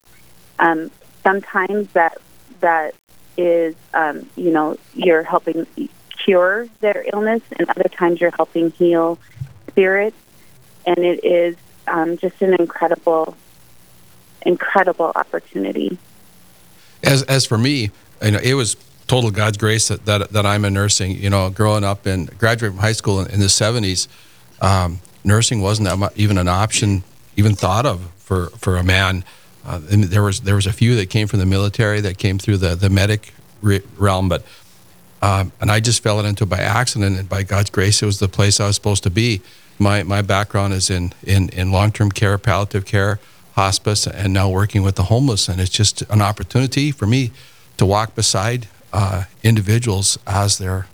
Um, 0.59 0.89
sometimes 1.23 1.91
that 1.93 2.17
that 2.61 2.95
is 3.37 3.75
um, 3.93 4.29
you 4.35 4.51
know 4.51 4.77
you're 4.93 5.23
helping 5.23 5.67
cure 6.25 6.67
their 6.79 7.05
illness 7.13 7.41
and 7.57 7.69
other 7.69 7.89
times 7.89 8.19
you're 8.19 8.35
helping 8.35 8.71
heal 8.71 9.19
spirits 9.67 10.17
and 10.85 10.97
it 10.99 11.23
is 11.23 11.55
um, 11.87 12.17
just 12.17 12.41
an 12.41 12.53
incredible, 12.53 13.35
incredible 14.41 15.11
opportunity. 15.15 15.97
As 17.03 17.23
as 17.23 17.45
for 17.45 17.57
me, 17.57 17.91
you 18.23 18.31
know, 18.31 18.39
it 18.39 18.55
was 18.55 18.75
total 19.07 19.31
God's 19.31 19.57
grace 19.57 19.87
that, 19.87 20.05
that, 20.05 20.31
that 20.31 20.45
I'm 20.45 20.65
in 20.65 20.73
nursing. 20.73 21.11
You 21.11 21.29
know, 21.29 21.49
growing 21.49 21.83
up 21.83 22.05
and 22.05 22.35
graduating 22.37 22.77
from 22.77 22.81
high 22.81 22.93
school 22.93 23.21
in, 23.21 23.31
in 23.31 23.39
the 23.39 23.47
70s, 23.47 24.07
um, 24.61 24.99
nursing 25.23 25.61
wasn't 25.61 26.11
even 26.15 26.37
an 26.37 26.47
option, 26.47 27.03
even 27.35 27.55
thought 27.55 27.85
of 27.85 28.11
for, 28.17 28.47
for 28.57 28.77
a 28.77 28.83
man. 28.83 29.23
Uh, 29.65 29.79
there 29.83 30.23
was 30.23 30.41
there 30.41 30.55
was 30.55 30.65
a 30.65 30.71
few 30.71 30.95
that 30.95 31.09
came 31.09 31.27
from 31.27 31.39
the 31.39 31.45
military 31.45 31.99
that 31.99 32.17
came 32.17 32.37
through 32.37 32.55
the 32.55 32.73
the 32.73 32.89
medic 32.89 33.33
realm, 33.61 34.29
but 34.29 34.45
um, 35.21 35.51
and 35.59 35.71
I 35.71 35.79
just 35.79 36.03
fell 36.03 36.19
into 36.19 36.43
it 36.43 36.49
by 36.49 36.59
accident, 36.59 37.17
and 37.17 37.27
by 37.27 37.43
God's 37.43 37.69
grace, 37.69 38.01
it 38.01 38.05
was 38.05 38.19
the 38.19 38.27
place 38.27 38.59
I 38.59 38.67
was 38.67 38.75
supposed 38.75 39.03
to 39.03 39.09
be. 39.09 39.41
My, 39.79 40.03
my 40.03 40.21
background 40.21 40.73
is 40.73 40.89
in, 40.89 41.13
in, 41.23 41.49
in 41.49 41.71
long 41.71 41.91
term 41.91 42.11
care, 42.11 42.37
palliative 42.37 42.85
care, 42.85 43.19
hospice, 43.53 44.07
and 44.07 44.33
now 44.33 44.49
working 44.49 44.83
with 44.83 44.95
the 44.95 45.03
homeless. 45.03 45.47
And 45.47 45.59
it's 45.59 45.69
just 45.69 46.01
an 46.03 46.21
opportunity 46.21 46.91
for 46.91 47.07
me 47.07 47.31
to 47.77 47.85
walk 47.85 48.15
beside 48.15 48.67
uh, 48.93 49.25
individuals 49.43 50.17
as 50.25 50.57
they're 50.57 50.87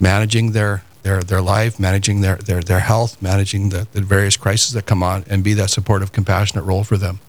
managing 0.00 0.52
their, 0.52 0.82
their, 1.02 1.22
their 1.22 1.42
life, 1.42 1.78
managing 1.80 2.20
their, 2.20 2.36
their, 2.36 2.60
their 2.62 2.80
health, 2.80 3.20
managing 3.20 3.70
the, 3.70 3.86
the 3.92 4.00
various 4.00 4.36
crises 4.36 4.72
that 4.72 4.86
come 4.86 5.02
on, 5.02 5.24
and 5.28 5.42
be 5.42 5.54
that 5.54 5.70
supportive, 5.70 6.12
compassionate 6.12 6.64
role 6.64 6.84
for 6.84 6.96
them. 6.96 7.20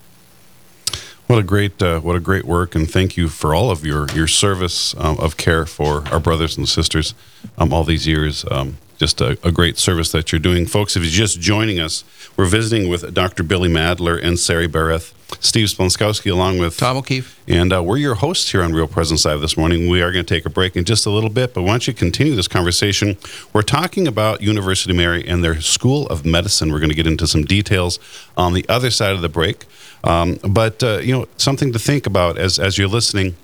What 1.28 1.38
a 1.38 1.44
great, 1.44 1.82
uh, 1.82 2.00
what 2.00 2.16
a 2.16 2.20
great 2.20 2.46
work, 2.46 2.74
and 2.74 2.90
thank 2.90 3.16
you 3.16 3.30
for 3.30 3.54
all 3.54 3.70
of 3.70 3.86
your 3.86 4.08
your 4.16 4.26
service 4.26 4.96
um, 4.98 5.20
of 5.20 5.38
care 5.38 5.68
for 5.68 6.04
our 6.12 6.20
brothers 6.20 6.58
and 6.58 6.68
sisters 6.68 7.14
um, 7.60 7.72
all 7.72 7.84
these 7.84 8.08
years. 8.08 8.44
Um, 8.50 8.78
just 9.00 9.22
a, 9.22 9.40
a, 9.48 9.52
great 9.52 9.78
service 9.78 10.12
that 10.12 10.32
you're 10.32 10.40
doing. 10.40 10.66
Folks, 10.66 10.98
if 10.98 11.04
you're 11.04 11.12
just 11.12 11.40
joining 11.40 11.80
us, 11.80 12.04
we're 12.36 12.46
visiting 12.46 12.90
with 12.90 13.14
Dr. 13.14 13.44
Billie 13.44 13.70
Madler 13.70 14.18
and 14.18 14.38
Sarah 14.38 14.68
Berreth, 14.68 15.14
Steve 15.40 15.68
Splonskowski, 15.68 16.30
along 16.30 16.60
with 16.60 16.76
Tom 16.76 16.98
O'Keefe. 16.98 17.40
And 17.48 17.72
uh, 17.72 17.82
we're 17.82 17.98
your 17.98 18.16
hosts 18.16 18.52
here 18.52 18.62
on 18.62 18.74
Real 18.74 18.88
Presence 18.88 19.24
Live 19.24 19.40
this 19.40 19.56
morning. 19.56 19.88
We 19.88 20.02
are 20.02 20.12
going 20.12 20.26
to 20.26 20.34
take 20.34 20.46
a 20.46 20.50
break 20.50 20.76
in 20.76 20.84
just 20.84 21.06
a 21.06 21.10
little 21.10 21.30
bit, 21.30 21.54
but 21.54 21.62
why 21.62 21.70
don't 21.70 21.88
you 21.88 21.94
continue 21.94 22.36
this 22.36 22.50
conversation? 22.50 23.18
We're 23.54 23.62
talking 23.62 24.06
about 24.06 24.42
University 24.42 24.92
Mary 24.94 25.26
and 25.26 25.44
their 25.44 25.62
School 25.62 26.06
of 26.08 26.26
Medicine. 26.26 26.70
We're 26.72 26.80
going 26.80 26.90
to 26.90 26.96
get 26.96 27.08
into 27.08 27.26
some 27.26 27.46
details 27.46 28.00
on 28.36 28.54
the 28.54 28.68
other 28.68 28.92
side 28.92 29.14
of 29.14 29.22
the 29.22 29.30
break. 29.30 29.66
Um, 30.04 30.40
but, 30.44 30.84
uh, 30.84 30.98
you 30.98 31.14
know, 31.14 31.28
something 31.38 31.72
to 31.72 31.80
think 31.80 32.06
about 32.06 32.38
as, 32.38 32.60
as 32.60 32.78
you're 32.78 32.90
listening 32.90 33.38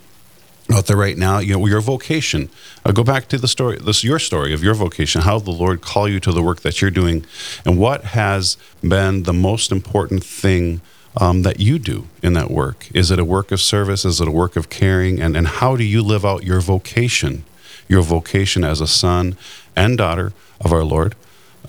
out 0.74 0.88
there 0.88 0.98
right 0.98 1.17
now, 1.17 1.39
you 1.39 1.53
know, 1.53 1.65
your 1.65 1.81
vocation. 1.81 2.50
Uh, 2.84 2.91
go 2.91 3.03
back 3.03 3.27
to 3.27 3.38
the 3.38 3.48
story, 3.48 3.77
this 3.77 4.03
your 4.03 4.19
story 4.19 4.53
of 4.53 4.63
your 4.63 4.74
vocation, 4.74 5.22
how 5.22 5.38
the 5.39 5.51
Lord 5.51 5.81
called 5.81 6.12
you 6.12 6.19
to 6.22 6.31
the 6.31 6.41
work 6.41 6.62
that 6.62 6.81
you're 6.81 6.91
doing, 6.91 7.25
and 7.65 7.77
what 7.77 8.03
has 8.03 8.57
been 8.81 9.24
the 9.24 9.34
most 9.34 9.72
important 9.72 10.24
thing 10.24 10.81
um, 11.17 11.43
that 11.43 11.60
you 11.60 11.79
do 11.79 12.07
in 12.22 12.34
that 12.34 12.51
work. 12.51 12.88
Is 12.93 13.12
it 13.12 13.19
a 13.19 13.25
work 13.25 13.51
of 13.51 13.62
service? 13.62 14.05
Is 14.05 14.19
it 14.19 14.27
a 14.27 14.31
work 14.31 14.55
of 14.55 14.69
caring? 14.69 15.22
And 15.22 15.38
and 15.38 15.48
how 15.48 15.75
do 15.75 15.84
you 15.84 16.01
live 16.01 16.25
out 16.25 16.43
your 16.43 16.62
vocation, 16.62 17.45
your 17.88 18.01
vocation 18.01 18.63
as 18.63 18.81
a 18.81 18.88
son 18.88 19.38
and 19.75 19.98
daughter 19.98 20.34
of 20.60 20.74
our 20.74 20.84
Lord, 20.84 21.15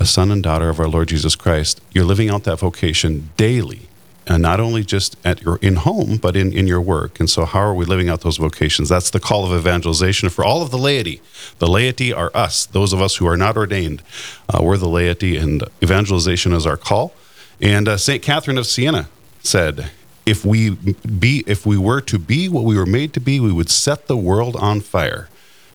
a 0.00 0.06
son 0.06 0.30
and 0.30 0.42
daughter 0.42 0.68
of 0.68 0.80
our 0.80 0.88
Lord 0.88 1.08
Jesus 1.08 1.36
Christ? 1.36 1.80
You're 1.92 2.04
living 2.04 2.30
out 2.30 2.44
that 2.44 2.58
vocation 2.58 3.30
daily 3.36 3.88
and 4.26 4.42
not 4.42 4.58
only 4.58 4.82
just 4.82 5.16
at 5.24 5.42
your 5.42 5.56
in 5.62 5.76
home, 5.76 6.16
but 6.16 6.36
in, 6.36 6.52
in 6.52 6.66
your 6.66 6.80
work. 6.80 7.20
And 7.20 7.30
so, 7.30 7.44
how 7.44 7.60
are 7.60 7.74
we 7.74 7.84
living 7.84 8.08
out 8.08 8.22
those 8.22 8.38
vocations? 8.38 8.88
That's 8.88 9.10
the 9.10 9.20
call 9.20 9.50
of 9.50 9.56
evangelization 9.56 10.28
for 10.30 10.44
all 10.44 10.62
of 10.62 10.70
the 10.70 10.78
laity. 10.78 11.20
The 11.58 11.68
laity 11.68 12.12
are 12.12 12.30
us, 12.34 12.66
those 12.66 12.92
of 12.92 13.00
us 13.00 13.16
who 13.16 13.26
are 13.26 13.36
not 13.36 13.56
ordained. 13.56 14.02
Uh, 14.48 14.62
we're 14.62 14.76
the 14.76 14.88
laity, 14.88 15.36
and 15.36 15.62
evangelization 15.82 16.52
is 16.52 16.66
our 16.66 16.76
call. 16.76 17.14
And 17.60 17.88
uh, 17.88 17.96
Saint 17.96 18.22
Catherine 18.22 18.58
of 18.58 18.66
Siena 18.66 19.08
said, 19.42 19.90
"If 20.24 20.44
we 20.44 20.70
be, 20.70 21.44
if 21.46 21.64
we 21.64 21.78
were 21.78 22.00
to 22.02 22.18
be 22.18 22.48
what 22.48 22.64
we 22.64 22.76
were 22.76 22.86
made 22.86 23.12
to 23.14 23.20
be, 23.20 23.38
we 23.38 23.52
would 23.52 23.70
set 23.70 24.08
the 24.08 24.16
world 24.16 24.56
on 24.56 24.80
fire." 24.80 25.28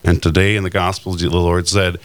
And 0.04 0.22
today 0.22 0.56
in 0.56 0.64
the 0.64 0.70
Gospel, 0.70 1.14
the 1.14 1.30
Lord 1.30 1.68
said, 1.68 2.00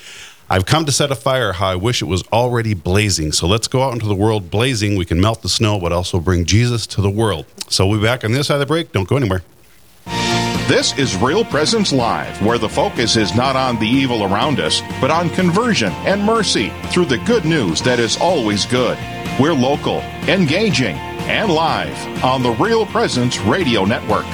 I've 0.49 0.65
come 0.65 0.85
to 0.87 0.93
set 0.93 1.11
a 1.11 1.17
fire 1.17 1.55
how 1.55 1.69
I 1.69 1.75
wish 1.75 2.01
it 2.01 2.05
was 2.05 2.23
already 2.29 2.73
blazing. 2.73 3.33
So 3.33 3.49
let's 3.49 3.67
go 3.67 3.83
out 3.83 3.95
into 3.95 4.07
the 4.07 4.15
world 4.15 4.49
blazing. 4.49 4.97
We 4.97 5.05
can 5.05 5.21
melt 5.21 5.43
the 5.43 5.49
snow, 5.49 5.81
but 5.81 5.91
also 5.91 6.21
bring 6.21 6.45
Jesus 6.45 6.87
to 6.89 7.01
the 7.01 7.11
world. 7.11 7.47
So 7.69 7.85
we'll 7.85 7.99
be 7.99 8.05
back 8.05 8.23
on 8.25 8.31
this 8.31 8.47
side 8.47 8.55
of 8.55 8.61
the 8.61 8.67
break. 8.67 8.93
Don't 8.93 9.09
go 9.09 9.17
anywhere. 9.17 9.43
This 10.69 10.97
is 10.99 11.17
Real 11.17 11.45
Presence 11.45 11.93
Live, 11.93 12.41
where 12.45 12.59
the 12.59 12.69
focus 12.69 13.17
is 13.17 13.35
not 13.35 13.57
on 13.57 13.79
the 13.81 13.89
evil 13.89 14.23
around 14.23 14.61
us, 14.61 14.83
but 15.01 15.11
on 15.11 15.31
conversion 15.31 15.93
and 16.05 16.23
mercy 16.23 16.73
through 16.91 17.07
the 17.07 17.19
good 17.19 17.45
news 17.45 17.83
that 17.83 17.99
is 17.99 18.17
always 18.17 18.67
good. 18.67 18.99
We're 19.41 19.53
local, 19.53 19.99
engaging, 20.29 20.97
and 21.27 21.51
live 21.51 22.25
on 22.25 22.45
the 22.45 22.51
Real 22.53 22.87
Presence 22.87 23.41
Radio 23.41 23.85
Network. 23.85 24.27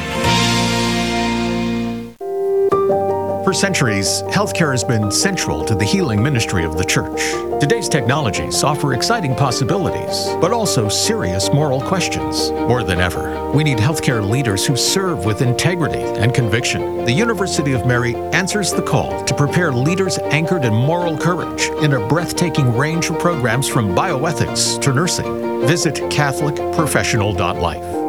For 3.53 3.59
centuries, 3.59 4.23
healthcare 4.29 4.71
has 4.71 4.83
been 4.83 5.11
central 5.11 5.63
to 5.67 5.75
the 5.75 5.85
healing 5.85 6.23
ministry 6.23 6.65
of 6.65 6.79
the 6.79 6.85
church. 6.87 7.21
Today's 7.61 7.87
technologies 7.87 8.65
offer 8.65 8.95
exciting 8.95 9.35
possibilities, 9.35 10.35
but 10.41 10.53
also 10.53 10.89
serious 10.89 11.53
moral 11.53 11.79
questions. 11.79 12.51
More 12.51 12.83
than 12.83 12.99
ever, 12.99 13.51
we 13.51 13.63
need 13.63 13.77
healthcare 13.77 14.27
leaders 14.27 14.65
who 14.65 14.75
serve 14.75 15.27
with 15.27 15.43
integrity 15.43 16.01
and 16.01 16.33
conviction. 16.33 17.05
The 17.05 17.13
University 17.13 17.73
of 17.73 17.85
Mary 17.85 18.15
answers 18.33 18.73
the 18.73 18.81
call 18.81 19.23
to 19.23 19.35
prepare 19.35 19.71
leaders 19.71 20.17
anchored 20.17 20.65
in 20.65 20.73
moral 20.73 21.19
courage 21.19 21.67
in 21.83 21.93
a 21.93 22.09
breathtaking 22.09 22.75
range 22.75 23.11
of 23.11 23.19
programs 23.19 23.69
from 23.69 23.95
bioethics 23.95 24.81
to 24.81 24.95
nursing. 24.95 25.67
Visit 25.67 25.97
CatholicProfessional.life. 25.97 28.02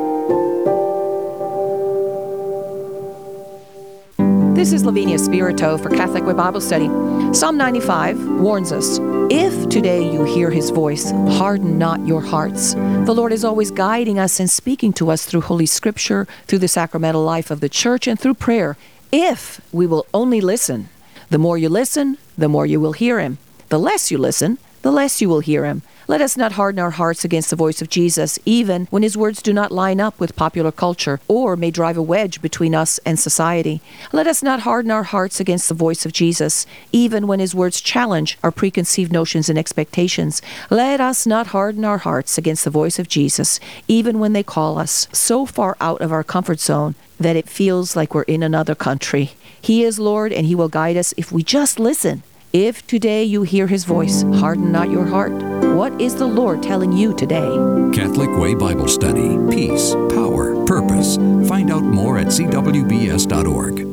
This 4.63 4.71
is 4.71 4.85
Lavinia 4.85 5.19
Spirito 5.19 5.77
for 5.77 5.89
Catholic 5.89 6.23
Way 6.23 6.31
Bible 6.31 6.61
Study. 6.61 6.87
Psalm 7.33 7.57
95 7.57 8.39
warns 8.39 8.71
us 8.71 8.97
If 9.29 9.67
today 9.67 10.09
you 10.09 10.23
hear 10.23 10.49
his 10.49 10.69
voice, 10.69 11.11
harden 11.11 11.77
not 11.77 12.07
your 12.07 12.21
hearts. 12.21 12.73
The 12.73 13.13
Lord 13.13 13.33
is 13.33 13.43
always 13.43 13.71
guiding 13.71 14.19
us 14.19 14.39
and 14.39 14.49
speaking 14.49 14.93
to 14.93 15.11
us 15.11 15.25
through 15.25 15.41
Holy 15.41 15.65
Scripture, 15.65 16.29
through 16.47 16.59
the 16.59 16.69
sacramental 16.69 17.25
life 17.25 17.51
of 17.51 17.59
the 17.59 17.67
church, 17.67 18.07
and 18.07 18.17
through 18.17 18.35
prayer. 18.35 18.77
If 19.11 19.59
we 19.73 19.85
will 19.85 20.05
only 20.13 20.39
listen, 20.39 20.87
the 21.29 21.37
more 21.37 21.57
you 21.57 21.67
listen, 21.67 22.17
the 22.37 22.47
more 22.47 22.65
you 22.65 22.79
will 22.79 22.93
hear 22.93 23.19
him. 23.19 23.39
The 23.67 23.79
less 23.79 24.11
you 24.11 24.17
listen, 24.17 24.59
the 24.83 24.91
less 24.91 25.21
you 25.21 25.27
will 25.27 25.39
hear 25.39 25.65
him. 25.65 25.81
Let 26.07 26.19
us 26.19 26.35
not 26.35 26.51
harden 26.51 26.79
our 26.79 26.91
hearts 26.91 27.23
against 27.23 27.49
the 27.49 27.55
voice 27.55 27.81
of 27.81 27.89
Jesus, 27.89 28.37
even 28.45 28.87
when 28.87 29.03
his 29.03 29.17
words 29.17 29.41
do 29.41 29.53
not 29.53 29.71
line 29.71 30.01
up 30.01 30.19
with 30.19 30.35
popular 30.35 30.71
culture 30.71 31.21
or 31.29 31.55
may 31.55 31.71
drive 31.71 31.95
a 31.95 32.01
wedge 32.01 32.41
between 32.41 32.75
us 32.75 32.99
and 33.05 33.17
society. 33.17 33.81
Let 34.11 34.27
us 34.27 34.43
not 34.43 34.59
harden 34.59 34.91
our 34.91 35.03
hearts 35.03 35.39
against 35.39 35.69
the 35.69 35.75
voice 35.75 36.05
of 36.05 36.11
Jesus, 36.11 36.65
even 36.91 37.25
when 37.25 37.39
his 37.39 37.55
words 37.55 37.79
challenge 37.79 38.37
our 38.43 38.51
preconceived 38.51 39.13
notions 39.13 39.47
and 39.47 39.57
expectations. 39.57 40.41
Let 40.69 40.99
us 40.99 41.25
not 41.25 41.47
harden 41.47 41.85
our 41.85 41.99
hearts 41.99 42.37
against 42.37 42.65
the 42.65 42.69
voice 42.69 42.99
of 42.99 43.07
Jesus, 43.07 43.61
even 43.87 44.19
when 44.19 44.33
they 44.33 44.43
call 44.43 44.77
us 44.77 45.07
so 45.13 45.45
far 45.45 45.77
out 45.79 46.01
of 46.01 46.11
our 46.11 46.23
comfort 46.25 46.59
zone 46.59 46.95
that 47.17 47.37
it 47.37 47.47
feels 47.47 47.95
like 47.95 48.13
we're 48.13 48.23
in 48.23 48.43
another 48.43 48.75
country. 48.75 49.31
He 49.61 49.83
is 49.85 49.97
Lord, 49.97 50.33
and 50.33 50.45
he 50.45 50.55
will 50.55 50.67
guide 50.67 50.97
us 50.97 51.13
if 51.15 51.31
we 51.31 51.41
just 51.41 51.79
listen. 51.79 52.23
If 52.53 52.85
today 52.85 53.23
you 53.23 53.41
hear 53.41 53.65
his 53.65 53.83
voice, 53.83 54.21
harden 54.21 54.71
not 54.71 54.91
your 54.91 55.05
heart. 55.05 55.31
What 55.75 55.99
is 55.99 56.17
the 56.17 56.27
Lord 56.27 56.61
telling 56.61 56.93
you 56.93 57.15
today? 57.15 57.49
Catholic 57.95 58.29
Way 58.37 58.53
Bible 58.53 58.87
Study. 58.87 59.39
Peace, 59.49 59.95
power, 60.13 60.63
purpose. 60.67 61.15
Find 61.49 61.71
out 61.71 61.83
more 61.83 62.19
at 62.19 62.27
cwbs.org. 62.27 63.87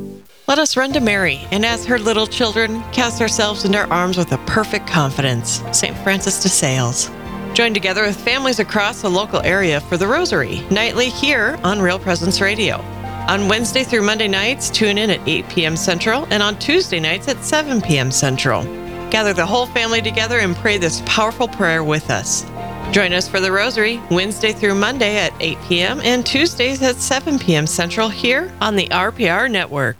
Let 0.46 0.58
us 0.58 0.76
run 0.76 0.92
to 0.92 1.00
Mary 1.00 1.40
and, 1.50 1.64
as 1.64 1.86
her 1.86 1.98
little 1.98 2.26
children, 2.26 2.82
cast 2.92 3.22
ourselves 3.22 3.64
into 3.64 3.78
her 3.78 3.90
arms 3.90 4.18
with 4.18 4.30
a 4.32 4.38
perfect 4.44 4.86
confidence. 4.86 5.62
St. 5.72 5.96
Francis 5.96 6.42
de 6.42 6.50
Sales. 6.50 7.10
Join 7.54 7.72
together 7.72 8.02
with 8.02 8.20
families 8.20 8.58
across 8.58 9.00
the 9.00 9.08
local 9.08 9.40
area 9.40 9.80
for 9.80 9.96
the 9.96 10.06
Rosary, 10.06 10.60
nightly 10.70 11.08
here 11.08 11.58
on 11.64 11.80
Real 11.80 11.98
Presence 11.98 12.42
Radio. 12.42 12.84
On 13.30 13.46
Wednesday 13.46 13.84
through 13.84 14.02
Monday 14.02 14.26
nights, 14.26 14.68
tune 14.68 14.98
in 14.98 15.08
at 15.08 15.20
8 15.24 15.48
p.m. 15.48 15.76
Central, 15.76 16.26
and 16.30 16.42
on 16.42 16.58
Tuesday 16.58 16.98
nights 16.98 17.28
at 17.28 17.44
7 17.44 17.80
p.m. 17.80 18.10
Central. 18.10 18.64
Gather 19.10 19.32
the 19.32 19.46
whole 19.46 19.66
family 19.66 20.02
together 20.02 20.40
and 20.40 20.56
pray 20.56 20.78
this 20.78 21.00
powerful 21.06 21.46
prayer 21.46 21.84
with 21.84 22.10
us. 22.10 22.42
Join 22.90 23.12
us 23.12 23.28
for 23.28 23.38
the 23.38 23.52
Rosary 23.52 24.02
Wednesday 24.10 24.52
through 24.52 24.74
Monday 24.74 25.16
at 25.16 25.32
8 25.38 25.58
p.m. 25.68 26.00
and 26.02 26.26
Tuesdays 26.26 26.82
at 26.82 26.96
7 26.96 27.38
p.m. 27.38 27.68
Central 27.68 28.08
here 28.08 28.52
on 28.60 28.74
the 28.74 28.88
RPR 28.88 29.48
Network. 29.48 29.96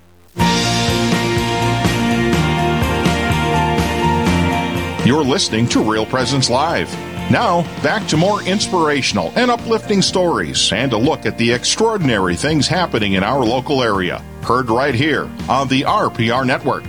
You're 5.06 5.24
listening 5.24 5.68
to 5.68 5.88
Real 5.88 6.04
Presence 6.04 6.50
Live. 6.50 6.92
Now, 7.30 7.62
back 7.80 8.08
to 8.08 8.16
more 8.16 8.42
inspirational 8.42 9.32
and 9.36 9.52
uplifting 9.52 10.02
stories 10.02 10.72
and 10.72 10.92
a 10.92 10.98
look 10.98 11.26
at 11.26 11.38
the 11.38 11.52
extraordinary 11.52 12.34
things 12.34 12.66
happening 12.66 13.12
in 13.12 13.22
our 13.22 13.44
local 13.44 13.84
area. 13.84 14.18
Heard 14.42 14.68
right 14.68 14.96
here 14.96 15.30
on 15.48 15.68
the 15.68 15.82
RPR 15.82 16.44
Network. 16.44 16.82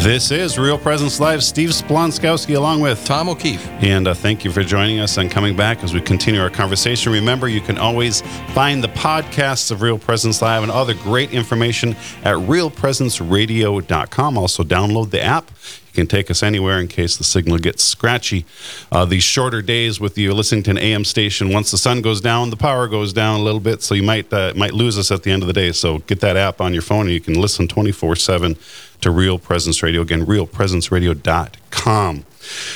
This 0.00 0.30
is 0.30 0.58
Real 0.58 0.78
Presence 0.78 1.18
Live. 1.18 1.42
Steve 1.42 1.70
Splonskowski 1.70 2.54
along 2.54 2.82
with 2.82 3.04
Tom 3.04 3.28
O'Keefe. 3.28 3.66
And 3.82 4.06
uh, 4.06 4.14
thank 4.14 4.44
you 4.44 4.52
for 4.52 4.62
joining 4.62 5.00
us 5.00 5.16
and 5.16 5.28
coming 5.28 5.56
back 5.56 5.82
as 5.82 5.92
we 5.92 6.00
continue 6.00 6.40
our 6.40 6.50
conversation. 6.50 7.12
Remember, 7.12 7.48
you 7.48 7.60
can 7.60 7.78
always 7.78 8.20
find 8.52 8.84
the 8.84 8.88
podcasts 8.88 9.72
of 9.72 9.82
Real 9.82 9.98
Presence 9.98 10.40
Live 10.40 10.62
and 10.62 10.70
other 10.70 10.94
great 10.94 11.32
information 11.32 11.96
at 12.22 12.36
realpresenceradio.com. 12.36 14.38
Also, 14.38 14.62
download 14.62 15.10
the 15.10 15.22
app 15.22 15.50
can 15.96 16.06
take 16.06 16.30
us 16.30 16.42
anywhere 16.42 16.78
in 16.78 16.86
case 16.86 17.16
the 17.16 17.24
signal 17.24 17.58
gets 17.58 17.82
scratchy. 17.82 18.44
Uh, 18.92 19.04
these 19.04 19.24
shorter 19.24 19.62
days 19.62 19.98
with 19.98 20.16
you 20.16 20.32
listening 20.32 20.62
to 20.64 20.70
an 20.70 20.78
AM 20.78 21.04
station, 21.04 21.52
once 21.52 21.72
the 21.72 21.78
sun 21.78 22.02
goes 22.02 22.20
down, 22.20 22.50
the 22.50 22.56
power 22.56 22.86
goes 22.86 23.12
down 23.12 23.40
a 23.40 23.42
little 23.42 23.60
bit, 23.60 23.82
so 23.82 23.94
you 23.94 24.04
might 24.04 24.32
uh, 24.32 24.52
might 24.56 24.74
lose 24.74 24.96
us 24.96 25.10
at 25.10 25.24
the 25.24 25.32
end 25.32 25.42
of 25.42 25.48
the 25.48 25.52
day. 25.52 25.72
So 25.72 25.98
get 25.98 26.20
that 26.20 26.36
app 26.36 26.60
on 26.60 26.72
your 26.72 26.82
phone, 26.82 27.06
and 27.06 27.10
you 27.10 27.20
can 27.20 27.34
listen 27.34 27.66
24 27.66 28.14
seven 28.14 28.56
to 29.00 29.10
Real 29.10 29.38
Presence 29.38 29.82
Radio. 29.82 30.02
Again, 30.02 30.24
realpresenceradio.com. 30.24 32.24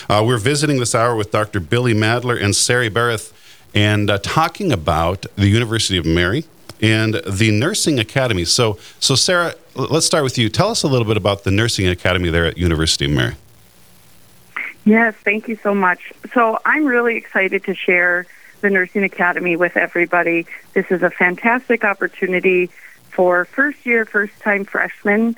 Uh, 0.09 0.24
we're 0.26 0.38
visiting 0.38 0.80
this 0.80 0.96
hour 0.96 1.14
with 1.14 1.30
Dr. 1.30 1.61
Billie 1.61 1.94
Madler 1.94 2.37
and 2.37 2.56
Sarah 2.56 2.90
Berreth 2.90 3.33
and 3.74 4.11
uh, 4.11 4.18
talking 4.18 4.72
about 4.72 5.26
the 5.37 5.46
University 5.46 5.96
of 5.96 6.04
Mary 6.04 6.44
and 6.83 7.21
the 7.27 7.51
Nursing 7.51 7.99
Academy. 7.99 8.45
So, 8.45 8.79
so 8.99 9.14
Sarah, 9.14 9.55
let's 9.75 10.07
start 10.07 10.25
with 10.25 10.38
you. 10.38 10.49
Tell 10.49 10.71
us 10.71 10.83
a 10.83 10.88
little 10.88 11.07
bit 11.07 11.16
about 11.16 11.45
the 11.45 11.51
Nursing 11.51 11.87
Academy 11.87 12.31
there 12.31 12.47
at 12.47 12.59
University 12.59 13.05
of 13.07 13.12
Mary. 13.12 13.37
Yes, 14.85 15.14
thank 15.25 15.47
you 15.49 15.57
so 15.62 15.75
much. 15.75 16.12
So, 16.33 16.59
I'm 16.64 16.87
really 16.87 17.16
excited 17.16 17.64
to 17.64 17.75
share 17.75 18.27
the 18.61 18.71
Nursing 18.71 19.05
Academy 19.05 19.57
with 19.57 19.77
everybody. 19.77 20.47
This 20.75 20.87
is 20.90 21.03
a 21.03 21.11
fantastic 21.11 21.85
opportunity 21.85 22.71
for 23.11 23.45
first 23.45 23.85
year, 23.85 24.05
first 24.05 24.38
time 24.40 24.64
freshmen 24.64 25.37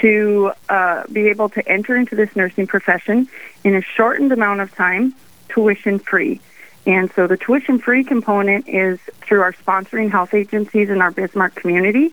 to 0.00 0.52
uh, 0.68 1.04
be 1.12 1.28
able 1.28 1.48
to 1.50 1.68
enter 1.68 1.96
into 1.96 2.16
this 2.16 2.34
nursing 2.34 2.66
profession 2.66 3.28
in 3.64 3.74
a 3.74 3.82
shortened 3.82 4.32
amount 4.32 4.60
of 4.60 4.74
time, 4.74 5.14
tuition 5.48 5.98
free. 5.98 6.40
And 6.86 7.12
so 7.12 7.26
the 7.26 7.36
tuition 7.36 7.78
free 7.78 8.04
component 8.04 8.68
is 8.68 8.98
through 9.20 9.42
our 9.42 9.52
sponsoring 9.52 10.10
health 10.10 10.34
agencies 10.34 10.88
in 10.88 11.00
our 11.02 11.10
Bismarck 11.10 11.54
community. 11.54 12.12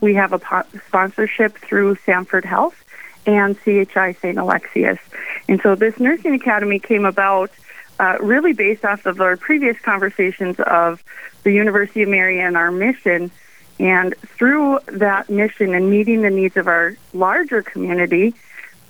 We 0.00 0.14
have 0.14 0.32
a 0.32 0.38
po- 0.38 0.64
sponsorship 0.86 1.56
through 1.58 1.96
Sanford 2.06 2.44
Health 2.44 2.74
and 3.26 3.56
CHI 3.62 4.16
St. 4.20 4.38
Alexius. 4.38 4.98
And 5.48 5.60
so 5.62 5.74
this 5.74 5.98
nursing 6.00 6.34
academy 6.34 6.78
came 6.78 7.04
about 7.04 7.50
uh, 7.98 8.16
really 8.20 8.52
based 8.52 8.84
off 8.84 9.06
of 9.06 9.20
our 9.20 9.36
previous 9.36 9.78
conversations 9.78 10.58
of 10.58 11.04
the 11.42 11.52
University 11.52 12.02
of 12.02 12.08
Mary 12.08 12.40
and 12.40 12.56
our 12.56 12.70
mission. 12.70 13.30
And 13.78 14.14
through 14.26 14.80
that 14.86 15.30
mission 15.30 15.74
and 15.74 15.90
meeting 15.90 16.22
the 16.22 16.30
needs 16.30 16.56
of 16.56 16.66
our 16.66 16.96
larger 17.12 17.62
community, 17.62 18.34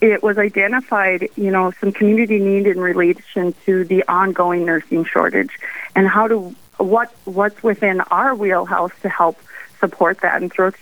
it 0.00 0.22
was 0.22 0.38
identified, 0.38 1.28
you 1.36 1.50
know, 1.50 1.72
some 1.80 1.92
community 1.92 2.38
need 2.38 2.66
in 2.66 2.80
relation 2.80 3.54
to 3.66 3.84
the 3.84 4.02
ongoing 4.08 4.64
nursing 4.64 5.04
shortage 5.04 5.58
and 5.94 6.08
how 6.08 6.26
to 6.28 6.54
what 6.78 7.12
what's 7.24 7.62
within 7.62 8.00
our 8.02 8.34
wheelhouse 8.34 8.92
to 9.02 9.08
help 9.08 9.38
support 9.78 10.20
that. 10.20 10.40
And 10.40 10.50
through 10.50 10.72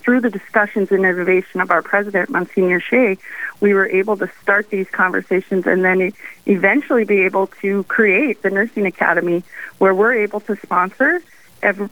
through 0.00 0.20
the 0.20 0.30
discussions 0.30 0.90
and 0.90 1.04
innovation 1.04 1.60
of 1.60 1.70
our 1.70 1.80
president 1.80 2.28
Monsignor 2.28 2.80
Shea, 2.80 3.16
we 3.60 3.72
were 3.72 3.86
able 3.86 4.16
to 4.16 4.28
start 4.42 4.68
these 4.68 4.88
conversations 4.90 5.66
and 5.66 5.84
then 5.84 6.12
eventually 6.46 7.04
be 7.04 7.20
able 7.20 7.46
to 7.62 7.84
create 7.84 8.42
the 8.42 8.50
nursing 8.50 8.84
academy 8.84 9.44
where 9.78 9.94
we're 9.94 10.14
able 10.14 10.40
to 10.40 10.56
sponsor 10.56 11.22
every 11.62 11.88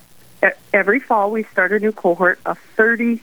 every 0.73 0.99
fall 0.99 1.31
we 1.31 1.45
start 1.45 1.71
a 1.73 1.79
new 1.79 1.93
cohort 1.93 2.41
of 2.47 2.59
30 2.77 3.21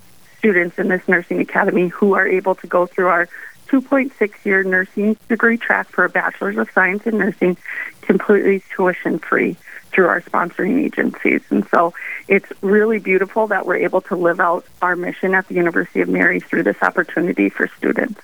students 0.48 0.80
in 0.80 0.88
this 0.88 1.06
nursing 1.10 1.42
academy 1.42 1.90
who 1.90 2.14
are 2.14 2.26
able 2.26 2.56
to 2.56 2.68
go 2.68 2.86
through 2.86 3.08
our 3.08 3.28
2.6 3.68 4.46
year 4.46 4.64
nursing 4.64 5.18
degree 5.28 5.58
track 5.58 5.90
for 5.90 6.06
a 6.06 6.10
bachelor's 6.10 6.58
of 6.58 6.72
science 6.72 7.06
in 7.06 7.18
nursing 7.18 7.58
completely 8.02 8.64
tuition 8.74 9.20
free 9.20 9.58
through 9.92 10.08
our 10.08 10.22
sponsoring 10.22 10.82
agencies. 10.82 11.42
And 11.50 11.68
so 11.68 11.94
it's 12.30 12.50
really 12.62 12.98
beautiful 12.98 13.48
that 13.48 13.66
we're 13.66 13.76
able 13.76 14.00
to 14.02 14.16
live 14.16 14.40
out 14.40 14.66
our 14.82 14.96
mission 14.96 15.36
at 15.36 15.46
the 15.50 15.56
University 15.56 16.00
of 16.00 16.08
Mary 16.08 16.40
through 16.40 16.64
this 16.64 16.82
opportunity 16.82 17.50
for 17.50 17.68
students. 17.78 18.22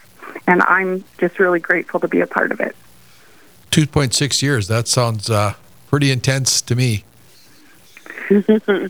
and 0.48 0.62
I'm 0.62 1.04
just 1.18 1.40
really 1.40 1.60
grateful 1.60 2.00
to 2.00 2.08
be 2.08 2.22
a 2.22 2.28
part 2.28 2.54
of 2.54 2.62
it. 2.62 2.74
2.6 3.72 4.42
years. 4.42 4.70
That 4.70 4.88
sounds 4.88 5.30
uh, 5.30 5.56
pretty 5.88 6.10
intense 6.10 6.62
to 6.62 6.74
me. 6.74 7.04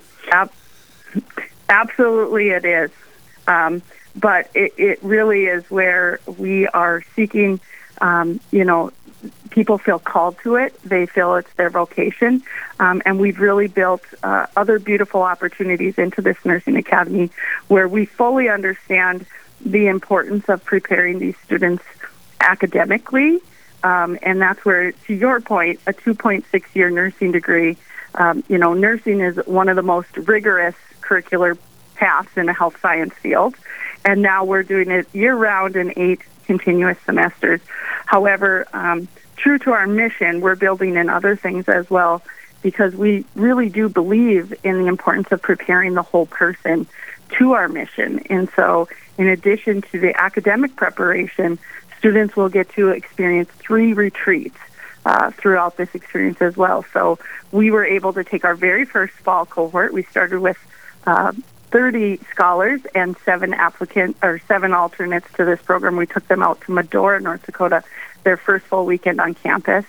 Absolutely, 1.70 2.50
it 2.50 2.66
is. 2.66 2.92
Um, 3.48 3.82
but 4.16 4.50
it, 4.54 4.74
it 4.78 5.00
really 5.02 5.46
is 5.46 5.64
where 5.70 6.20
we 6.38 6.68
are 6.68 7.04
seeking, 7.16 7.60
um, 8.00 8.40
you 8.52 8.64
know, 8.64 8.92
people 9.50 9.78
feel 9.78 10.00
called 10.00 10.38
to 10.44 10.56
it. 10.56 10.80
They 10.84 11.06
feel 11.06 11.36
it's 11.36 11.52
their 11.54 11.70
vocation. 11.70 12.44
Um, 12.80 13.02
and 13.06 13.20
we've 13.20 13.40
really 13.40 13.68
built 13.68 14.04
uh, 14.22 14.48
other 14.56 14.80
beautiful 14.80 15.22
opportunities 15.22 15.98
into 15.98 16.22
this 16.22 16.38
nursing 16.44 16.76
academy 16.76 17.30
where 17.68 17.88
we 17.88 18.06
fully 18.06 18.50
understand 18.50 19.26
the 19.62 19.88
importance 19.88 20.50
of 20.50 20.64
preparing 20.66 21.20
these 21.20 21.38
students 21.44 21.84
academically. 22.40 23.40
Um, 23.84 24.18
and 24.22 24.42
that's 24.42 24.64
where, 24.66 24.92
to 24.92 25.14
your 25.14 25.40
point, 25.42 25.80
a 25.88 25.94
2.6 25.94 26.64
year 26.74 26.90
nursing 26.90 27.32
degree, 27.32 27.78
um, 28.16 28.44
you 28.48 28.58
know, 28.58 28.74
nursing 28.74 29.22
is 29.22 29.38
one 29.46 29.70
of 29.70 29.76
the 29.76 29.82
most 29.82 30.16
rigorous 30.18 30.76
curricular 31.02 31.58
paths 31.96 32.36
in 32.38 32.46
the 32.46 32.54
health 32.54 32.80
science 32.82 33.14
field. 33.16 33.56
And 34.06 34.22
now 34.22 34.44
we're 34.44 34.64
doing 34.64 34.92
it 34.92 35.08
year 35.14 35.36
round 35.36 35.76
in 35.76 35.94
eight 35.96 36.22
continuous 36.46 36.98
semesters. 37.06 37.62
However, 38.06 38.68
um, 38.74 39.08
true 39.38 39.58
to 39.60 39.72
our 39.72 39.88
mission, 39.88 40.42
we're 40.42 40.56
building 40.56 40.96
in 40.96 41.10
other 41.10 41.36
things 41.36 41.68
as 41.70 41.90
well 41.90 42.22
because 42.62 42.96
we 42.96 43.26
really 43.36 43.70
do 43.70 43.90
believe 43.90 44.54
in 44.64 44.80
the 44.80 44.88
importance 44.88 45.32
of 45.32 45.42
preparing 45.42 45.94
the 45.94 46.02
whole 46.02 46.26
person 46.26 46.88
to 47.38 47.54
our 47.54 47.68
mission. 47.68 48.20
And 48.30 48.50
so, 48.56 48.88
in 49.18 49.28
addition 49.28 49.82
to 49.84 50.00
the 50.00 50.16
academic 50.20 50.76
preparation, 50.76 51.60
students 52.00 52.36
will 52.36 52.50
get 52.50 52.70
to 52.70 52.90
experience 52.90 53.50
three 53.52 53.94
retreats 53.94 54.58
uh, 55.06 55.32
throughout 55.32 55.78
this 55.78 55.94
experience 55.94 56.42
as 56.42 56.56
well. 56.56 56.86
So, 56.94 57.20
we 57.52 57.70
were 57.70 57.86
able 57.86 58.14
to 58.14 58.24
take 58.24 58.46
our 58.46 58.56
very 58.56 58.86
first 58.86 59.14
fall 59.14 59.46
cohort. 59.46 59.94
We 59.94 60.04
started 60.04 60.40
with 60.40 60.58
uh, 61.06 61.34
30 61.74 62.18
scholars 62.30 62.82
and 62.94 63.18
seven 63.26 63.52
applicants 63.52 64.20
or 64.22 64.40
seven 64.48 64.76
alternates 64.76 65.28
to 65.34 65.44
this 65.44 65.60
program. 65.60 65.98
We 65.98 66.06
took 66.06 66.28
them 66.28 66.44
out 66.44 66.62
to 66.62 66.72
Medora, 66.72 67.20
North 67.20 67.44
Dakota, 67.48 67.84
their 68.24 68.38
first 68.38 68.68
full 68.68 68.86
weekend 68.86 69.20
on 69.20 69.34
campus, 69.34 69.84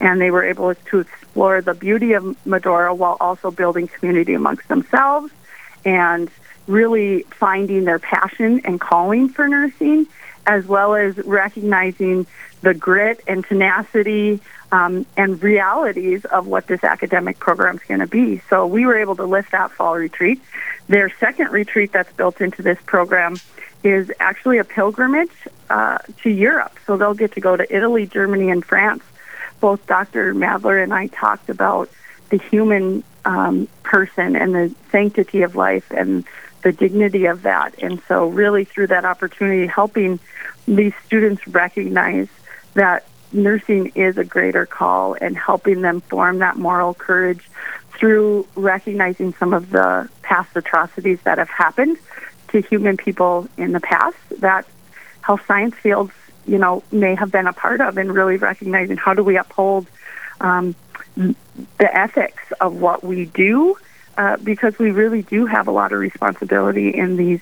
and 0.00 0.20
they 0.20 0.32
were 0.32 0.42
able 0.42 0.74
to 0.74 0.98
explore 0.98 1.62
the 1.62 1.74
beauty 1.74 2.14
of 2.14 2.44
Medora 2.44 2.92
while 2.92 3.16
also 3.20 3.52
building 3.52 3.86
community 3.86 4.34
amongst 4.34 4.66
themselves 4.66 5.32
and 5.84 6.28
really 6.66 7.22
finding 7.22 7.84
their 7.84 8.00
passion 8.00 8.60
and 8.64 8.80
calling 8.80 9.28
for 9.28 9.46
nursing, 9.46 10.08
as 10.44 10.66
well 10.66 10.96
as 10.96 11.16
recognizing 11.18 12.26
the 12.62 12.74
grit 12.74 13.22
and 13.28 13.44
tenacity 13.44 14.40
um, 14.72 15.06
and 15.16 15.40
realities 15.40 16.24
of 16.24 16.48
what 16.48 16.66
this 16.66 16.82
academic 16.82 17.38
program 17.38 17.76
is 17.76 17.82
going 17.84 18.00
to 18.00 18.08
be. 18.08 18.42
So 18.50 18.66
we 18.66 18.86
were 18.86 18.98
able 18.98 19.14
to 19.16 19.24
lift 19.24 19.52
that 19.52 19.70
fall 19.70 19.94
retreat. 19.94 20.42
Their 20.88 21.10
second 21.20 21.52
retreat 21.52 21.92
that's 21.92 22.12
built 22.12 22.40
into 22.40 22.62
this 22.62 22.78
program 22.86 23.36
is 23.84 24.10
actually 24.18 24.58
a 24.58 24.64
pilgrimage 24.64 25.30
uh, 25.70 25.98
to 26.22 26.30
Europe. 26.30 26.76
So 26.86 26.96
they'll 26.96 27.14
get 27.14 27.32
to 27.32 27.40
go 27.40 27.56
to 27.56 27.74
Italy, 27.74 28.06
Germany, 28.06 28.50
and 28.50 28.64
France. 28.64 29.02
Both 29.60 29.86
Dr. 29.86 30.34
Madler 30.34 30.78
and 30.82 30.94
I 30.94 31.08
talked 31.08 31.48
about 31.48 31.90
the 32.30 32.38
human 32.38 33.04
um, 33.24 33.68
person 33.82 34.36
and 34.36 34.54
the 34.54 34.74
sanctity 34.90 35.42
of 35.42 35.56
life 35.56 35.90
and 35.90 36.24
the 36.62 36.72
dignity 36.72 37.26
of 37.26 37.42
that. 37.42 37.74
And 37.82 38.00
so, 38.08 38.28
really, 38.28 38.64
through 38.64 38.88
that 38.88 39.04
opportunity, 39.04 39.66
helping 39.66 40.18
these 40.66 40.94
students 41.06 41.46
recognize 41.46 42.28
that 42.74 43.04
nursing 43.32 43.92
is 43.94 44.16
a 44.16 44.24
greater 44.24 44.66
call 44.66 45.14
and 45.14 45.36
helping 45.36 45.82
them 45.82 46.00
form 46.00 46.38
that 46.38 46.56
moral 46.56 46.94
courage 46.94 47.48
through 47.98 48.46
recognizing 48.54 49.34
some 49.34 49.52
of 49.52 49.70
the 49.70 50.08
past 50.22 50.56
atrocities 50.56 51.20
that 51.24 51.38
have 51.38 51.50
happened 51.50 51.98
to 52.48 52.60
human 52.62 52.96
people 52.96 53.48
in 53.56 53.72
the 53.72 53.80
past 53.80 54.16
that 54.40 54.64
health 55.20 55.42
science 55.46 55.74
fields, 55.74 56.12
you 56.46 56.58
know, 56.58 56.82
may 56.90 57.14
have 57.14 57.30
been 57.30 57.46
a 57.46 57.52
part 57.52 57.80
of, 57.80 57.98
and 57.98 58.14
really 58.14 58.36
recognizing 58.36 58.96
how 58.96 59.12
do 59.14 59.22
we 59.22 59.36
uphold 59.36 59.86
um, 60.40 60.74
the 61.16 61.98
ethics 62.04 62.42
of 62.60 62.80
what 62.80 63.02
we 63.02 63.26
do, 63.26 63.76
uh, 64.16 64.36
because 64.38 64.78
we 64.78 64.90
really 64.90 65.22
do 65.22 65.46
have 65.46 65.68
a 65.68 65.70
lot 65.70 65.92
of 65.92 65.98
responsibility 65.98 66.88
in 66.90 67.16
these 67.16 67.40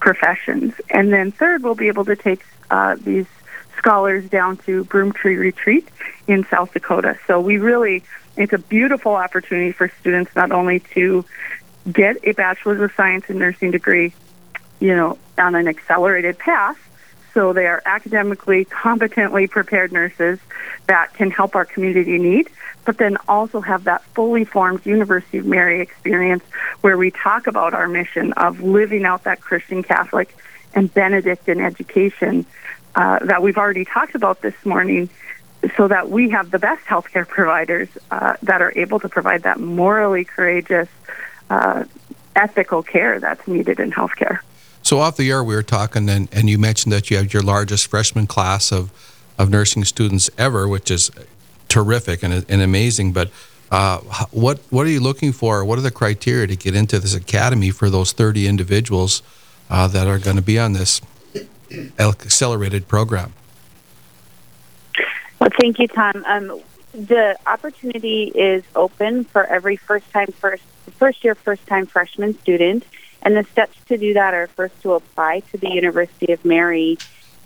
professions. 0.00 0.74
And 0.90 1.12
then 1.12 1.30
third, 1.30 1.62
we'll 1.62 1.74
be 1.74 1.88
able 1.88 2.06
to 2.06 2.16
take 2.16 2.44
uh, 2.70 2.96
these 2.98 3.26
scholars 3.76 4.28
down 4.28 4.56
to 4.58 4.84
Broomtree 4.84 5.38
Retreat 5.38 5.88
in 6.26 6.44
South 6.46 6.72
Dakota. 6.72 7.18
So 7.26 7.40
we 7.40 7.58
really, 7.58 8.02
it's 8.36 8.52
a 8.52 8.58
beautiful 8.58 9.14
opportunity 9.14 9.72
for 9.72 9.90
students 10.00 10.34
not 10.34 10.52
only 10.52 10.80
to 10.94 11.24
get 11.90 12.16
a 12.24 12.32
bachelor's 12.32 12.80
of 12.80 12.92
science 12.96 13.26
in 13.28 13.38
nursing 13.38 13.70
degree, 13.70 14.14
you 14.80 14.94
know, 14.94 15.18
on 15.38 15.54
an 15.54 15.68
accelerated 15.68 16.38
path. 16.38 16.78
So 17.34 17.52
they 17.52 17.66
are 17.66 17.82
academically 17.86 18.66
competently 18.66 19.46
prepared 19.46 19.92
nurses 19.92 20.38
that 20.86 21.14
can 21.14 21.30
help 21.30 21.54
our 21.56 21.64
community 21.64 22.18
need, 22.18 22.50
but 22.84 22.98
then 22.98 23.16
also 23.26 23.60
have 23.60 23.84
that 23.84 24.04
fully 24.14 24.44
formed 24.44 24.84
University 24.84 25.38
of 25.38 25.46
Mary 25.46 25.80
experience 25.80 26.44
where 26.82 26.96
we 26.96 27.10
talk 27.10 27.46
about 27.46 27.74
our 27.74 27.88
mission 27.88 28.32
of 28.34 28.60
living 28.60 29.04
out 29.04 29.24
that 29.24 29.40
Christian 29.40 29.82
Catholic 29.82 30.34
and 30.74 30.92
Benedictine 30.92 31.60
education 31.60 32.44
uh, 32.94 33.18
that 33.20 33.42
we've 33.42 33.56
already 33.56 33.84
talked 33.84 34.14
about 34.14 34.42
this 34.42 34.54
morning 34.64 35.08
so 35.76 35.88
that 35.88 36.10
we 36.10 36.30
have 36.30 36.50
the 36.50 36.58
best 36.58 36.84
healthcare 36.84 37.26
providers 37.26 37.88
uh, 38.10 38.34
that 38.42 38.60
are 38.60 38.72
able 38.76 38.98
to 39.00 39.08
provide 39.08 39.44
that 39.44 39.60
morally 39.60 40.24
courageous, 40.24 40.88
uh, 41.50 41.84
ethical 42.34 42.82
care 42.82 43.20
that's 43.20 43.46
needed 43.46 43.78
in 43.78 43.90
healthcare. 43.92 44.40
So, 44.82 44.98
off 44.98 45.16
the 45.16 45.30
air, 45.30 45.44
we 45.44 45.54
were 45.54 45.62
talking, 45.62 46.08
and, 46.08 46.28
and 46.32 46.50
you 46.50 46.58
mentioned 46.58 46.92
that 46.92 47.10
you 47.10 47.16
have 47.16 47.32
your 47.32 47.42
largest 47.42 47.86
freshman 47.86 48.26
class 48.26 48.72
of, 48.72 48.90
of 49.38 49.48
nursing 49.48 49.84
students 49.84 50.28
ever, 50.36 50.66
which 50.66 50.90
is 50.90 51.10
terrific 51.68 52.22
and, 52.22 52.44
and 52.48 52.60
amazing. 52.60 53.12
But 53.12 53.30
uh, 53.70 53.98
what, 54.32 54.58
what 54.70 54.86
are 54.86 54.90
you 54.90 55.00
looking 55.00 55.32
for? 55.32 55.64
What 55.64 55.78
are 55.78 55.82
the 55.82 55.92
criteria 55.92 56.46
to 56.48 56.56
get 56.56 56.74
into 56.74 56.98
this 56.98 57.14
academy 57.14 57.70
for 57.70 57.88
those 57.88 58.12
30 58.12 58.48
individuals 58.48 59.22
uh, 59.70 59.86
that 59.88 60.06
are 60.06 60.18
going 60.18 60.36
to 60.36 60.42
be 60.42 60.58
on 60.58 60.72
this 60.72 61.00
accelerated 61.98 62.88
program? 62.88 63.32
Thank 65.60 65.78
you, 65.78 65.88
Tom. 65.88 66.24
Um, 66.26 66.60
the 66.92 67.36
opportunity 67.46 68.24
is 68.24 68.64
open 68.74 69.24
for 69.24 69.44
every 69.44 69.76
first 69.76 70.10
time 70.10 70.28
first 70.28 70.62
first 70.98 71.24
year 71.24 71.34
first 71.34 71.66
time 71.66 71.86
freshman 71.86 72.38
student, 72.40 72.84
and 73.22 73.36
the 73.36 73.44
steps 73.44 73.76
to 73.86 73.96
do 73.96 74.14
that 74.14 74.34
are 74.34 74.46
first 74.48 74.80
to 74.82 74.92
apply 74.92 75.40
to 75.50 75.58
the 75.58 75.70
University 75.70 76.32
of 76.32 76.44
Mary. 76.44 76.98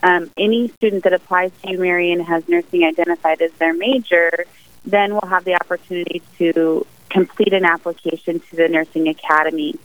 Um, 0.03 0.31
any 0.37 0.69
student 0.69 1.05
that 1.05 1.13
applies 1.13 1.53
to 1.65 1.77
Mary 1.79 2.13
and 2.13 2.23
has 2.23 2.49
nursing 2.49 2.85
identified 2.85 3.41
as 3.41 3.53
their 3.53 3.73
major, 3.73 4.45
then 4.85 5.15
will 5.15 5.29
have 5.29 5.45
the 5.45 5.55
opportunity 5.55 6.23
to 6.39 6.87
complete 7.09 7.53
an 7.53 7.65
application 7.65 8.41
to 8.41 8.57
the 8.57 8.69
Nursing 8.69 9.09
Academy. 9.09 9.77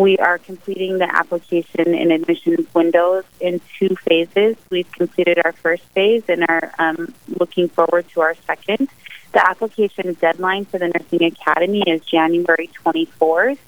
We 0.00 0.16
are 0.16 0.38
completing 0.38 0.96
the 0.96 1.14
application 1.14 1.94
and 1.94 2.10
admissions 2.10 2.72
windows 2.72 3.24
in 3.38 3.60
two 3.78 3.94
phases. 3.96 4.56
We've 4.70 4.90
completed 4.92 5.38
our 5.44 5.52
first 5.52 5.82
phase 5.92 6.22
and 6.26 6.42
are 6.48 6.72
um, 6.78 7.12
looking 7.38 7.68
forward 7.68 8.08
to 8.14 8.22
our 8.22 8.34
second. 8.46 8.88
The 9.32 9.46
application 9.46 10.14
deadline 10.14 10.64
for 10.64 10.78
the 10.78 10.88
Nursing 10.88 11.24
Academy 11.24 11.82
is 11.86 12.02
January 12.06 12.70
24th, 12.82 13.58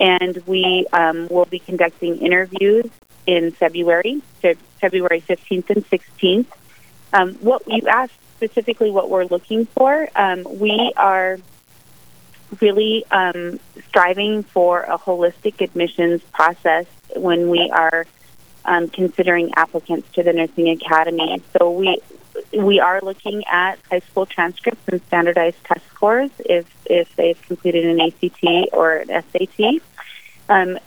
and 0.00 0.42
we 0.46 0.86
um, 0.94 1.28
will 1.28 1.44
be 1.44 1.58
conducting 1.58 2.20
interviews 2.22 2.86
in 3.26 3.50
February, 3.50 4.22
February 4.80 5.20
15th 5.20 5.68
and 5.68 5.84
16th. 5.90 6.46
Um, 7.12 7.34
what 7.34 7.62
you 7.66 7.86
asked 7.86 8.14
specifically 8.36 8.90
what 8.90 9.10
we're 9.10 9.26
looking 9.26 9.66
for, 9.66 10.08
um, 10.16 10.46
we 10.58 10.94
are 10.96 11.38
really 12.60 13.04
um, 13.10 13.58
striving 13.88 14.42
for 14.42 14.82
a 14.82 14.98
holistic 14.98 15.60
admissions 15.60 16.22
process 16.32 16.86
when 17.14 17.50
we 17.50 17.70
are 17.70 18.06
um, 18.64 18.88
considering 18.88 19.52
applicants 19.56 20.10
to 20.12 20.22
the 20.22 20.32
nursing 20.32 20.68
academy. 20.68 21.42
So 21.58 21.70
we 21.70 22.00
we 22.52 22.80
are 22.80 23.00
looking 23.00 23.44
at 23.46 23.78
high 23.90 24.00
school 24.00 24.26
transcripts 24.26 24.88
and 24.88 25.00
standardized 25.06 25.62
test 25.64 25.86
scores 25.88 26.30
if 26.40 26.66
if 26.86 27.14
they've 27.16 27.40
completed 27.42 27.86
an 27.86 28.00
ACT 28.00 28.72
or 28.72 28.96
an 28.96 29.08
SAT. 29.08 29.82
Um, 30.48 30.78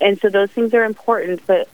and 0.00 0.18
so 0.20 0.28
those 0.28 0.50
things 0.50 0.74
are 0.74 0.84
important, 0.84 1.44
but 1.46 1.68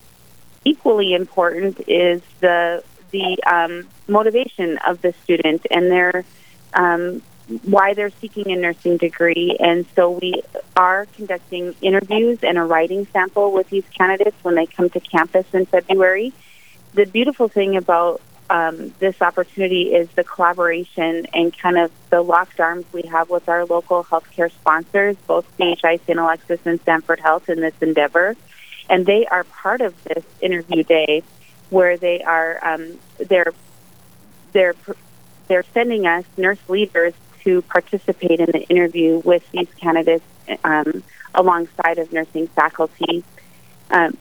equally 0.64 1.14
important 1.14 1.80
is 1.88 2.22
the 2.40 2.82
the 3.10 3.38
um, 3.44 3.86
motivation 4.08 4.78
of 4.78 5.00
the 5.02 5.14
student 5.22 5.66
and 5.70 5.90
their 5.90 6.24
um, 6.72 7.22
why 7.62 7.94
they're 7.94 8.10
seeking 8.10 8.50
a 8.50 8.56
nursing 8.56 8.96
degree. 8.96 9.56
And 9.60 9.86
so 9.94 10.10
we 10.10 10.42
are 10.76 11.06
conducting 11.14 11.74
interviews 11.80 12.38
and 12.42 12.56
a 12.56 12.62
writing 12.62 13.06
sample 13.12 13.52
with 13.52 13.68
these 13.68 13.84
candidates 13.96 14.36
when 14.42 14.54
they 14.54 14.66
come 14.66 14.88
to 14.90 15.00
campus 15.00 15.46
in 15.52 15.66
February. 15.66 16.32
the 16.94 17.04
beautiful 17.04 17.48
thing 17.48 17.76
about 17.76 18.20
um, 18.50 18.94
this 18.98 19.20
opportunity 19.22 19.94
is 19.94 20.08
the 20.10 20.24
collaboration 20.24 21.26
and 21.32 21.56
kind 21.56 21.78
of 21.78 21.90
the 22.10 22.22
locked 22.22 22.60
arms 22.60 22.84
we 22.92 23.02
have 23.02 23.30
with 23.30 23.48
our 23.48 23.64
local 23.64 24.04
healthcare 24.04 24.50
sponsors, 24.50 25.16
both 25.26 25.46
CHI, 25.56 25.98
St. 26.06 26.18
Alexius, 26.18 26.60
and 26.64 26.80
Sanford 26.82 27.20
Health 27.20 27.48
in 27.48 27.60
this 27.60 27.74
endeavor. 27.80 28.36
And 28.88 29.06
they 29.06 29.26
are 29.26 29.44
part 29.44 29.80
of 29.80 29.94
this 30.04 30.24
interview 30.40 30.84
day 30.84 31.22
where 31.70 31.96
they 31.96 32.22
are 32.22 32.58
um, 32.62 32.98
they're 33.18 33.52
they're 34.52 34.74
they're 35.48 35.64
sending 35.74 36.06
us 36.06 36.24
nurse 36.36 36.58
leaders 36.68 37.14
to 37.44 37.62
participate 37.62 38.40
in 38.40 38.50
the 38.50 38.62
interview 38.68 39.18
with 39.24 39.48
these 39.52 39.68
candidates 39.80 40.24
um, 40.64 41.02
alongside 41.34 41.98
of 41.98 42.12
nursing 42.12 42.46
faculty. 42.48 43.24
Um, 43.90 44.16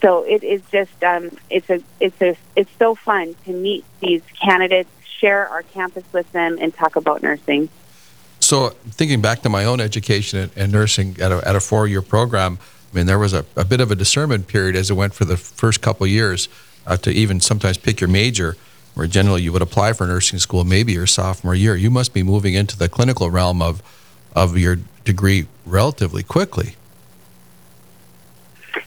so 0.00 0.22
it 0.24 0.44
is 0.44 0.62
just 0.70 1.02
um, 1.02 1.30
it's 1.50 1.70
a 1.70 1.82
it's 2.00 2.20
a 2.20 2.36
it's 2.56 2.70
so 2.78 2.94
fun 2.94 3.34
to 3.44 3.52
meet 3.52 3.84
these 4.00 4.22
candidates, 4.42 4.90
share 5.18 5.48
our 5.48 5.62
campus 5.62 6.04
with 6.12 6.30
them, 6.32 6.58
and 6.60 6.74
talk 6.74 6.96
about 6.96 7.22
nursing. 7.22 7.68
So 8.40 8.70
thinking 8.90 9.22
back 9.22 9.40
to 9.42 9.48
my 9.48 9.64
own 9.64 9.80
education 9.80 10.50
and 10.54 10.70
nursing 10.70 11.16
at 11.20 11.32
a, 11.32 11.48
at 11.48 11.56
a 11.56 11.60
four-year 11.60 12.02
program, 12.02 12.58
I 12.92 12.96
mean 12.96 13.06
there 13.06 13.18
was 13.18 13.32
a, 13.32 13.46
a 13.56 13.64
bit 13.64 13.80
of 13.80 13.90
a 13.90 13.94
discernment 13.94 14.46
period 14.48 14.76
as 14.76 14.90
it 14.90 14.94
went 14.94 15.14
for 15.14 15.24
the 15.24 15.36
first 15.36 15.80
couple 15.80 16.06
years 16.06 16.48
uh, 16.86 16.96
to 16.98 17.10
even 17.10 17.40
sometimes 17.40 17.78
pick 17.78 18.00
your 18.00 18.10
major, 18.10 18.56
where 18.94 19.06
generally 19.06 19.42
you 19.42 19.52
would 19.52 19.62
apply 19.62 19.92
for 19.92 20.06
nursing 20.06 20.38
school 20.38 20.64
maybe 20.64 20.92
your 20.92 21.06
sophomore 21.06 21.54
year. 21.54 21.76
You 21.76 21.90
must 21.90 22.14
be 22.14 22.22
moving 22.22 22.54
into 22.54 22.78
the 22.78 22.88
clinical 22.88 23.30
realm 23.30 23.60
of 23.60 23.82
of 24.34 24.58
your 24.58 24.78
degree 25.04 25.46
relatively 25.66 26.22
quickly. 26.22 26.76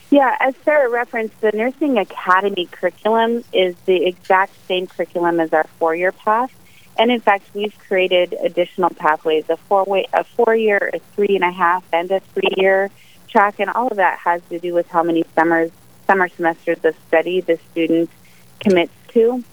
Yeah, 0.09 0.35
as 0.39 0.55
Sarah 0.63 0.89
referenced, 0.89 1.39
the 1.41 1.51
Nursing 1.51 1.97
Academy 1.97 2.65
curriculum 2.71 3.43
is 3.53 3.75
the 3.85 4.05
exact 4.05 4.53
same 4.67 4.87
curriculum 4.87 5.39
as 5.39 5.51
our 5.51 5.65
four-year 5.79 6.13
path, 6.13 6.51
and 6.97 7.11
in 7.11 7.19
fact, 7.19 7.49
we've 7.53 7.77
created 7.87 8.33
additional 8.41 8.89
pathways: 8.89 9.49
a 9.49 9.57
four-way, 9.57 10.07
a 10.13 10.23
four-year, 10.23 10.91
a 10.93 10.99
three 11.15 11.35
and 11.35 11.43
a 11.43 11.51
half, 11.51 11.83
and 11.91 12.09
a 12.11 12.21
three-year 12.21 12.89
track, 13.27 13.59
and 13.59 13.69
all 13.69 13.87
of 13.87 13.97
that 13.97 14.19
has 14.19 14.41
to 14.49 14.59
do 14.59 14.73
with 14.73 14.87
how 14.87 15.03
many 15.03 15.25
summers, 15.35 15.71
summer 16.05 16.29
semesters 16.29 16.83
of 16.85 16.95
study 17.07 17.41
the 17.41 17.59
student 17.71 18.09
commits 18.59 18.93
to. 19.09 19.43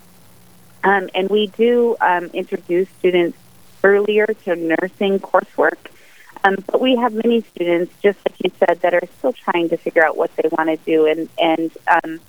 Um, 0.84 1.08
and 1.14 1.28
we 1.28 1.48
do 1.48 1.96
um, 2.00 2.26
introduce 2.26 2.88
students 2.98 3.38
earlier 3.82 4.26
to 4.26 4.54
nursing 4.56 5.18
coursework 5.18 5.78
um, 6.44 6.62
but 6.66 6.80
we 6.80 6.94
have 6.96 7.14
many 7.14 7.40
students, 7.40 7.92
just 8.02 8.18
like 8.28 8.36
you 8.44 8.50
said, 8.58 8.82
that 8.82 8.92
are 8.92 9.08
still 9.18 9.32
trying 9.32 9.70
to 9.70 9.78
figure 9.78 10.04
out 10.04 10.16
what 10.16 10.30
they 10.36 10.48
want 10.50 10.68
to 10.68 10.76
do, 10.84 11.06
and 11.06 11.28
and 11.38 11.72
um, 11.88 12.20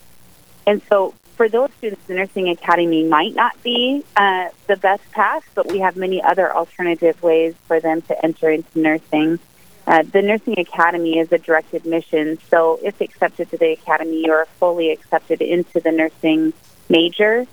and 0.65 0.81
so 0.89 1.13
for 1.35 1.49
those 1.49 1.69
students, 1.77 2.07
the 2.07 2.13
nursing 2.13 2.47
academy 2.47 3.03
might 3.03 3.35
not 3.35 3.61
be 3.61 4.05
uh, 4.15 4.47
the 4.67 4.77
best 4.77 5.03
path, 5.11 5.43
but 5.53 5.67
we 5.67 5.79
have 5.79 5.97
many 5.97 6.23
other 6.23 6.55
alternative 6.55 7.21
ways 7.21 7.55
for 7.67 7.81
them 7.81 8.01
to 8.03 8.25
enter 8.25 8.49
into 8.49 8.79
nursing. 8.79 9.37
Uh, 9.85 10.01
the 10.03 10.21
nursing 10.21 10.57
academy 10.57 11.19
is 11.19 11.29
a 11.33 11.37
direct 11.37 11.73
admission, 11.73 12.39
so 12.49 12.79
if 12.81 13.01
accepted 13.01 13.49
to 13.51 13.57
the 13.57 13.73
academy, 13.73 14.23
you're 14.25 14.45
fully 14.59 14.91
accepted 14.91 15.41
into 15.41 15.81
the 15.81 15.91
nursing 15.91 16.53
major 16.87 17.45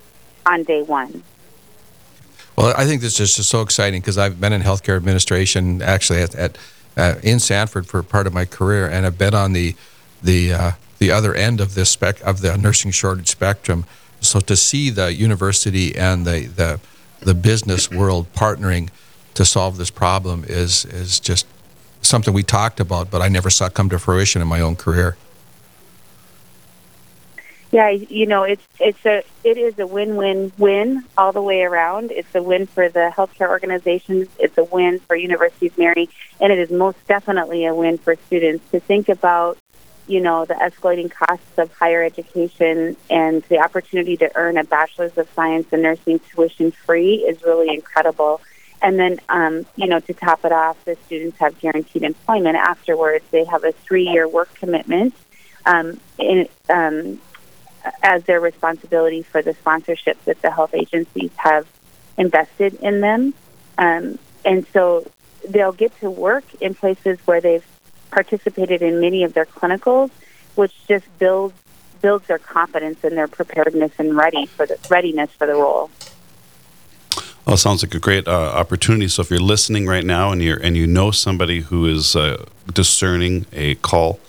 on 0.46 0.62
day 0.64 0.82
one. 0.82 1.22
Well, 2.56 2.74
I 2.76 2.84
think 2.84 3.00
this 3.00 3.18
is 3.18 3.36
just 3.36 3.48
so 3.48 3.62
exciting 3.62 4.00
because 4.00 4.18
I've 4.18 4.40
been 4.40 4.52
in 4.52 4.62
healthcare 4.62 4.96
administration 4.96 5.80
actually 5.80 6.20
at, 6.20 6.34
at 6.34 6.58
uh, 6.96 7.14
in 7.22 7.40
Sanford 7.40 7.86
for 7.86 8.02
part 8.02 8.26
of 8.26 8.34
my 8.34 8.44
career, 8.44 8.86
and 8.86 9.06
I've 9.06 9.18
been 9.18 9.34
on 9.34 9.52
the 9.52 9.74
the 10.22 10.52
uh, 10.52 10.70
the 10.98 11.10
other 11.10 11.34
end 11.34 11.60
of 11.60 11.74
this 11.74 11.90
spec 11.90 12.20
of 12.20 12.40
the 12.42 12.56
nursing 12.58 12.90
shortage 12.90 13.28
spectrum. 13.28 13.86
So 14.20 14.38
to 14.40 14.56
see 14.56 14.90
the 14.90 15.12
university 15.12 15.96
and 15.96 16.26
the 16.26 16.46
the 16.46 16.80
the 17.20 17.34
business 17.34 17.90
world 17.90 18.26
partnering 18.34 18.90
to 19.34 19.44
solve 19.44 19.78
this 19.78 19.90
problem 19.90 20.44
is 20.46 20.84
is 20.84 21.18
just 21.18 21.46
something 22.02 22.34
we 22.34 22.42
talked 22.42 22.80
about, 22.80 23.10
but 23.10 23.22
I 23.22 23.28
never 23.28 23.48
saw 23.48 23.68
come 23.68 23.88
to 23.88 23.98
fruition 23.98 24.42
in 24.42 24.48
my 24.48 24.60
own 24.60 24.76
career. 24.76 25.16
Yeah, 27.72 27.88
you 27.88 28.26
know, 28.26 28.42
it's 28.42 28.66
it's 28.78 29.04
a 29.06 29.24
it 29.44 29.56
is 29.56 29.78
a 29.78 29.86
win-win-win 29.86 31.04
all 31.16 31.32
the 31.32 31.40
way 31.40 31.62
around. 31.62 32.10
It's 32.10 32.34
a 32.34 32.42
win 32.42 32.66
for 32.66 32.90
the 32.90 33.10
healthcare 33.16 33.48
organizations. 33.48 34.28
It's 34.38 34.58
a 34.58 34.64
win 34.64 34.98
for 35.00 35.16
University 35.16 35.68
of 35.68 35.78
Mary, 35.78 36.10
and 36.38 36.52
it 36.52 36.58
is 36.58 36.70
most 36.70 36.98
definitely 37.06 37.64
a 37.64 37.74
win 37.74 37.96
for 37.96 38.14
students 38.26 38.70
to 38.72 38.80
think 38.80 39.08
about, 39.08 39.56
you 40.06 40.20
know, 40.20 40.44
the 40.44 40.52
escalating 40.52 41.10
costs 41.10 41.56
of 41.56 41.72
higher 41.72 42.02
education 42.02 42.94
and 43.08 43.42
the 43.44 43.58
opportunity 43.58 44.18
to 44.18 44.30
earn 44.34 44.58
a 44.58 44.64
bachelor's 44.64 45.16
of 45.16 45.26
science 45.34 45.72
in 45.72 45.80
nursing 45.80 46.18
tuition 46.18 46.72
free 46.72 47.24
is 47.26 47.42
really 47.42 47.74
incredible. 47.74 48.42
And 48.82 48.98
then, 48.98 49.18
um, 49.30 49.64
you 49.76 49.86
know, 49.86 50.00
to 50.00 50.12
top 50.12 50.44
it 50.44 50.52
off, 50.52 50.84
the 50.84 50.98
students 51.06 51.38
have 51.38 51.58
guaranteed 51.58 52.02
employment 52.02 52.56
afterwards. 52.56 53.24
They 53.30 53.46
have 53.46 53.64
a 53.64 53.72
three-year 53.72 54.28
work 54.28 54.52
commitment. 54.56 55.14
Um, 55.64 56.00
in, 56.18 56.48
um, 56.68 57.20
as 58.02 58.24
their 58.24 58.40
responsibility 58.40 59.22
for 59.22 59.42
the 59.42 59.54
sponsorship 59.54 60.22
that 60.24 60.40
the 60.42 60.50
health 60.50 60.74
agencies 60.74 61.30
have 61.36 61.66
invested 62.16 62.74
in 62.74 63.00
them. 63.00 63.34
Um, 63.78 64.18
and 64.44 64.66
so 64.72 65.06
they'll 65.48 65.72
get 65.72 65.98
to 66.00 66.10
work 66.10 66.44
in 66.60 66.74
places 66.74 67.18
where 67.24 67.40
they've 67.40 67.66
participated 68.10 68.82
in 68.82 69.00
many 69.00 69.24
of 69.24 69.34
their 69.34 69.46
clinicals, 69.46 70.10
which 70.54 70.72
just 70.86 71.06
builds 71.18 71.54
builds 72.00 72.26
their 72.26 72.38
confidence 72.38 73.04
and 73.04 73.16
their 73.16 73.28
preparedness 73.28 73.92
and 73.98 74.16
ready 74.16 74.44
for 74.46 74.66
the 74.66 74.76
readiness 74.90 75.30
for 75.30 75.46
the 75.46 75.54
role. 75.54 75.88
Well, 77.46 77.56
sounds 77.56 77.82
like 77.82 77.94
a 77.94 78.00
great 78.00 78.28
uh, 78.28 78.30
opportunity. 78.30 79.08
So, 79.08 79.22
if 79.22 79.30
you're 79.30 79.40
listening 79.40 79.86
right 79.86 80.04
now 80.04 80.30
and 80.30 80.42
you 80.42 80.58
and 80.62 80.76
you 80.76 80.86
know 80.86 81.10
somebody 81.10 81.60
who 81.60 81.86
is 81.86 82.14
uh, 82.14 82.44
discerning 82.72 83.46
a 83.52 83.76
call, 83.76 84.20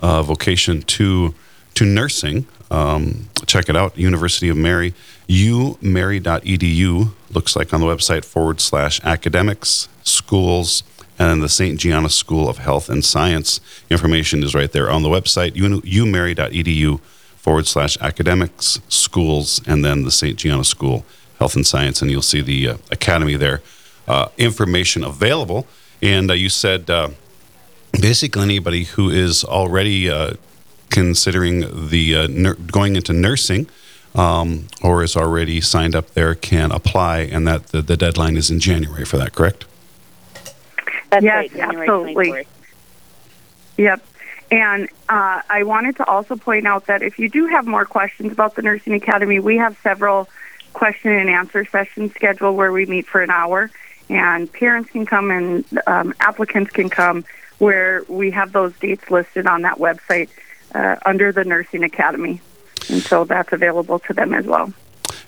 uh, 0.00 0.22
vocation 0.22 0.82
to 0.82 1.34
to 1.74 1.84
nursing, 1.84 2.46
um, 2.70 3.28
check 3.46 3.68
it 3.68 3.76
out, 3.76 3.96
University 3.96 4.48
of 4.48 4.56
Mary, 4.56 4.94
umary.edu, 5.28 7.10
looks 7.30 7.56
like 7.56 7.72
on 7.72 7.80
the 7.80 7.86
website 7.86 8.24
forward 8.24 8.60
slash 8.60 9.02
academics, 9.04 9.88
schools, 10.02 10.82
and 11.18 11.30
then 11.30 11.40
the 11.40 11.48
St. 11.48 11.78
Gianna 11.78 12.08
School 12.08 12.48
of 12.48 12.58
Health 12.58 12.88
and 12.88 13.04
Science. 13.04 13.60
Information 13.90 14.42
is 14.42 14.54
right 14.54 14.70
there 14.72 14.90
on 14.90 15.02
the 15.02 15.08
website, 15.08 15.52
umary.edu 15.52 17.00
forward 17.36 17.66
slash 17.66 17.96
academics, 18.00 18.80
schools, 18.88 19.60
and 19.66 19.84
then 19.84 20.02
the 20.02 20.10
St. 20.10 20.38
Gianna 20.38 20.64
School 20.64 21.04
Health 21.38 21.56
and 21.56 21.66
Science, 21.66 22.00
and 22.02 22.10
you'll 22.10 22.22
see 22.22 22.40
the 22.40 22.68
uh, 22.68 22.76
academy 22.90 23.36
there. 23.36 23.60
Uh, 24.06 24.28
information 24.36 25.04
available. 25.04 25.66
And 26.02 26.30
uh, 26.30 26.34
you 26.34 26.48
said 26.48 26.90
uh, 26.90 27.10
basically 27.92 28.42
anybody 28.42 28.84
who 28.84 29.08
is 29.08 29.44
already 29.44 30.10
uh, 30.10 30.34
considering 30.94 31.88
the 31.88 32.14
uh, 32.14 32.26
ner- 32.28 32.54
going 32.54 32.94
into 32.94 33.12
nursing 33.12 33.66
um, 34.14 34.68
or 34.80 35.02
is 35.02 35.16
already 35.16 35.60
signed 35.60 35.96
up 35.96 36.10
there 36.10 36.36
can 36.36 36.70
apply, 36.70 37.18
and 37.18 37.48
that 37.48 37.66
the, 37.68 37.82
the 37.82 37.96
deadline 37.96 38.36
is 38.36 38.48
in 38.48 38.60
January 38.60 39.04
for 39.04 39.18
that, 39.18 39.34
correct? 39.34 39.64
That's 41.10 41.24
yes, 41.24 41.52
right, 41.52 41.60
absolutely. 41.60 42.30
24th. 42.30 42.46
Yep. 43.76 44.06
And 44.52 44.88
uh, 45.08 45.42
I 45.50 45.64
wanted 45.64 45.96
to 45.96 46.06
also 46.06 46.36
point 46.36 46.64
out 46.64 46.86
that 46.86 47.02
if 47.02 47.18
you 47.18 47.28
do 47.28 47.46
have 47.46 47.66
more 47.66 47.84
questions 47.84 48.30
about 48.30 48.54
the 48.54 48.62
Nursing 48.62 48.92
Academy, 48.92 49.40
we 49.40 49.56
have 49.56 49.76
several 49.82 50.28
question 50.74 51.10
and 51.10 51.28
answer 51.28 51.64
sessions 51.64 52.14
scheduled 52.14 52.56
where 52.56 52.70
we 52.70 52.86
meet 52.86 53.06
for 53.06 53.20
an 53.20 53.30
hour, 53.30 53.68
and 54.08 54.52
parents 54.52 54.90
can 54.90 55.06
come 55.06 55.32
and 55.32 55.64
um, 55.88 56.14
applicants 56.20 56.70
can 56.70 56.88
come 56.88 57.24
where 57.58 58.04
we 58.06 58.30
have 58.30 58.52
those 58.52 58.72
dates 58.78 59.10
listed 59.10 59.48
on 59.48 59.62
that 59.62 59.78
website 59.78 60.28
uh, 60.74 60.96
under 61.06 61.32
the 61.32 61.44
Nursing 61.44 61.84
Academy. 61.84 62.40
And 62.90 63.02
so 63.02 63.24
that's 63.24 63.52
available 63.52 63.98
to 64.00 64.12
them 64.12 64.34
as 64.34 64.44
well. 64.44 64.72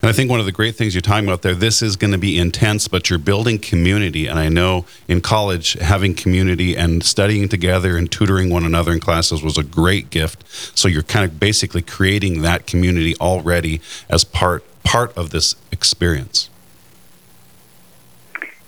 And 0.02 0.10
I 0.10 0.12
think 0.12 0.30
one 0.30 0.40
of 0.40 0.46
the 0.46 0.52
great 0.52 0.76
things 0.76 0.94
you're 0.94 1.00
talking 1.00 1.26
about 1.26 1.42
there, 1.42 1.54
this 1.54 1.80
is 1.80 1.96
going 1.96 2.12
to 2.12 2.18
be 2.18 2.38
intense, 2.38 2.86
but 2.86 3.08
you're 3.08 3.18
building 3.18 3.58
community. 3.58 4.26
And 4.26 4.38
I 4.38 4.48
know 4.48 4.84
in 5.08 5.20
college, 5.20 5.74
having 5.74 6.14
community 6.14 6.76
and 6.76 7.02
studying 7.02 7.48
together 7.48 7.96
and 7.96 8.10
tutoring 8.10 8.50
one 8.50 8.64
another 8.64 8.92
in 8.92 9.00
classes 9.00 9.42
was 9.42 9.56
a 9.56 9.62
great 9.62 10.10
gift. 10.10 10.44
So 10.76 10.88
you're 10.88 11.02
kind 11.02 11.24
of 11.24 11.40
basically 11.40 11.82
creating 11.82 12.42
that 12.42 12.66
community 12.66 13.16
already 13.16 13.80
as 14.08 14.24
part 14.24 14.64
part 14.84 15.16
of 15.16 15.30
this 15.30 15.56
experience. 15.72 16.48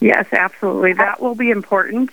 Yes, 0.00 0.26
absolutely. 0.32 0.94
That 0.94 1.20
will 1.20 1.34
be 1.34 1.50
important. 1.50 2.10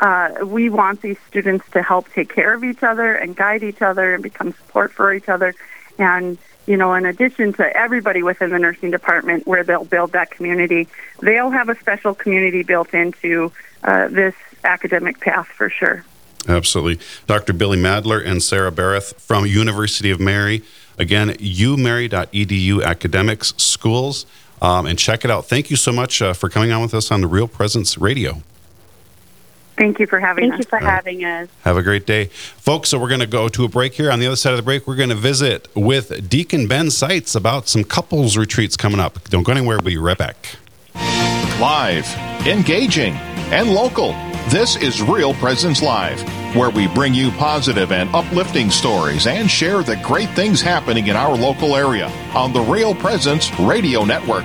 Uh, 0.00 0.44
we 0.44 0.68
want 0.68 1.02
these 1.02 1.18
students 1.28 1.68
to 1.72 1.82
help 1.82 2.08
take 2.12 2.32
care 2.32 2.54
of 2.54 2.62
each 2.62 2.82
other 2.82 3.14
and 3.14 3.34
guide 3.34 3.62
each 3.62 3.82
other 3.82 4.14
and 4.14 4.22
become 4.22 4.52
support 4.52 4.92
for 4.92 5.12
each 5.12 5.28
other. 5.28 5.54
And, 5.98 6.38
you 6.66 6.76
know, 6.76 6.94
in 6.94 7.04
addition 7.04 7.52
to 7.54 7.76
everybody 7.76 8.22
within 8.22 8.50
the 8.50 8.58
nursing 8.58 8.90
department 8.90 9.46
where 9.46 9.64
they'll 9.64 9.84
build 9.84 10.12
that 10.12 10.30
community, 10.30 10.86
they'll 11.20 11.50
have 11.50 11.68
a 11.68 11.78
special 11.80 12.14
community 12.14 12.62
built 12.62 12.94
into 12.94 13.50
uh, 13.82 14.08
this 14.08 14.34
academic 14.64 15.18
path 15.20 15.48
for 15.48 15.68
sure. 15.68 16.04
Absolutely. 16.46 17.04
Dr. 17.26 17.52
Billie 17.52 17.80
Madler 17.80 18.20
and 18.20 18.42
Sarah 18.42 18.70
Berreth 18.70 19.14
from 19.14 19.46
University 19.46 20.10
of 20.10 20.20
Mary. 20.20 20.62
Again, 20.96 21.30
umary.edu 21.30 22.84
academics 22.84 23.54
schools. 23.56 24.26
Um, 24.60 24.86
and 24.86 24.98
check 24.98 25.24
it 25.24 25.30
out. 25.30 25.46
Thank 25.46 25.70
you 25.70 25.76
so 25.76 25.92
much 25.92 26.20
uh, 26.20 26.32
for 26.32 26.48
coming 26.48 26.72
on 26.72 26.82
with 26.82 26.92
us 26.92 27.12
on 27.12 27.20
the 27.20 27.28
Real 27.28 27.46
Presence 27.46 27.96
Radio. 27.96 28.42
Thank 29.78 30.00
you 30.00 30.06
for 30.06 30.18
having 30.18 30.50
Thank 30.50 30.54
us. 30.54 30.58
you 30.58 30.68
for 30.68 30.78
having 30.78 31.24
us. 31.24 31.48
Have 31.62 31.76
a 31.76 31.82
great 31.82 32.04
day. 32.04 32.26
Folks, 32.26 32.88
so 32.88 32.98
we're 32.98 33.08
going 33.08 33.20
to 33.20 33.26
go 33.26 33.48
to 33.48 33.64
a 33.64 33.68
break 33.68 33.94
here. 33.94 34.10
On 34.10 34.18
the 34.18 34.26
other 34.26 34.36
side 34.36 34.52
of 34.52 34.56
the 34.56 34.62
break, 34.64 34.88
we're 34.88 34.96
going 34.96 35.08
to 35.10 35.14
visit 35.14 35.68
with 35.76 36.28
Deacon 36.28 36.66
Ben 36.66 36.90
Seitz 36.90 37.36
about 37.36 37.68
some 37.68 37.84
couples 37.84 38.36
retreats 38.36 38.76
coming 38.76 38.98
up. 38.98 39.22
Don't 39.30 39.44
go 39.44 39.52
anywhere. 39.52 39.76
We'll 39.76 39.86
be 39.86 39.96
right 39.96 40.18
back. 40.18 40.56
Live, 41.60 42.06
engaging, 42.46 43.14
and 43.52 43.70
local. 43.72 44.12
This 44.48 44.76
is 44.76 45.00
Real 45.02 45.34
Presence 45.34 45.82
Live, 45.82 46.20
where 46.56 46.70
we 46.70 46.88
bring 46.88 47.14
you 47.14 47.30
positive 47.32 47.92
and 47.92 48.12
uplifting 48.14 48.70
stories 48.70 49.26
and 49.26 49.48
share 49.50 49.82
the 49.82 49.96
great 49.96 50.30
things 50.30 50.60
happening 50.60 51.06
in 51.06 51.16
our 51.16 51.36
local 51.36 51.76
area 51.76 52.08
on 52.34 52.52
the 52.52 52.60
Real 52.62 52.94
Presence 52.94 53.56
Radio 53.60 54.04
Network. 54.04 54.44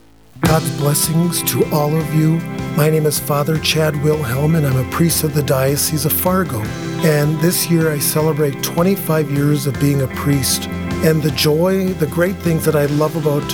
God's 0.41 0.77
blessings 0.77 1.41
to 1.43 1.63
all 1.71 1.95
of 1.95 2.13
you. 2.13 2.37
My 2.75 2.89
name 2.89 3.05
is 3.05 3.19
Father 3.19 3.57
Chad 3.59 4.01
Wilhelm, 4.03 4.55
and 4.55 4.65
I'm 4.65 4.77
a 4.77 4.89
priest 4.91 5.23
of 5.23 5.33
the 5.33 5.43
Diocese 5.43 6.05
of 6.05 6.13
Fargo. 6.13 6.61
And 7.03 7.39
this 7.39 7.69
year 7.69 7.91
I 7.91 7.99
celebrate 7.99 8.61
25 8.63 9.31
years 9.31 9.67
of 9.67 9.79
being 9.79 10.01
a 10.01 10.07
priest. 10.07 10.67
And 11.03 11.21
the 11.21 11.31
joy, 11.31 11.93
the 11.93 12.07
great 12.07 12.35
things 12.37 12.65
that 12.65 12.75
I 12.75 12.87
love 12.87 13.15
about 13.15 13.47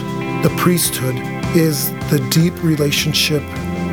the 0.43 0.54
priesthood 0.58 1.15
is 1.56 1.91
the 2.10 2.26
deep 2.32 2.62
relationship 2.63 3.41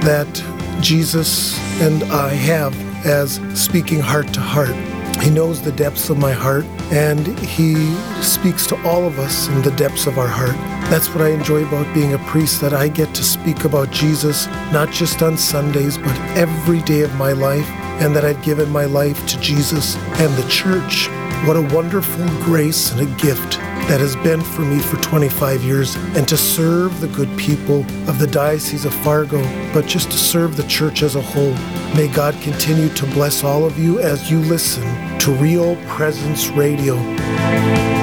that 0.02 0.80
Jesus 0.80 1.58
and 1.80 2.02
I 2.04 2.28
have 2.30 2.74
as 3.06 3.40
speaking 3.54 4.00
heart 4.00 4.32
to 4.34 4.40
heart. 4.40 4.93
He 5.22 5.30
knows 5.30 5.62
the 5.62 5.72
depths 5.72 6.10
of 6.10 6.18
my 6.18 6.32
heart, 6.32 6.64
and 6.92 7.26
He 7.38 7.94
speaks 8.22 8.66
to 8.66 8.76
all 8.86 9.06
of 9.06 9.18
us 9.18 9.48
in 9.48 9.62
the 9.62 9.70
depths 9.72 10.06
of 10.06 10.18
our 10.18 10.28
heart. 10.28 10.56
That's 10.90 11.08
what 11.08 11.22
I 11.22 11.30
enjoy 11.30 11.66
about 11.66 11.92
being 11.94 12.12
a 12.12 12.18
priest, 12.18 12.60
that 12.60 12.74
I 12.74 12.88
get 12.88 13.14
to 13.14 13.24
speak 13.24 13.64
about 13.64 13.90
Jesus, 13.90 14.46
not 14.70 14.90
just 14.90 15.22
on 15.22 15.38
Sundays, 15.38 15.96
but 15.96 16.18
every 16.36 16.82
day 16.82 17.00
of 17.00 17.14
my 17.16 17.32
life, 17.32 17.68
and 18.00 18.14
that 18.14 18.24
I've 18.24 18.42
given 18.42 18.70
my 18.70 18.84
life 18.84 19.26
to 19.28 19.40
Jesus 19.40 19.96
and 19.96 20.34
the 20.34 20.48
church. 20.48 21.08
What 21.46 21.56
a 21.56 21.74
wonderful 21.74 22.26
grace 22.44 22.92
and 22.92 23.00
a 23.00 23.20
gift 23.20 23.58
that 23.88 24.00
has 24.00 24.16
been 24.16 24.40
for 24.40 24.62
me 24.62 24.78
for 24.78 24.96
25 25.02 25.62
years, 25.62 25.94
and 26.16 26.26
to 26.28 26.36
serve 26.36 27.00
the 27.00 27.08
good 27.08 27.34
people 27.38 27.80
of 28.08 28.18
the 28.18 28.26
Diocese 28.26 28.84
of 28.84 28.94
Fargo, 28.94 29.42
but 29.72 29.86
just 29.86 30.10
to 30.10 30.16
serve 30.16 30.56
the 30.56 30.66
church 30.68 31.02
as 31.02 31.16
a 31.16 31.20
whole. 31.20 31.54
May 31.94 32.08
God 32.08 32.34
continue 32.40 32.88
to 32.90 33.06
bless 33.06 33.44
all 33.44 33.64
of 33.64 33.78
you 33.78 34.00
as 34.00 34.30
you 34.30 34.38
listen 34.40 35.03
to 35.24 35.32
Real 35.36 35.74
Presence 35.86 36.48
Radio. 36.50 37.93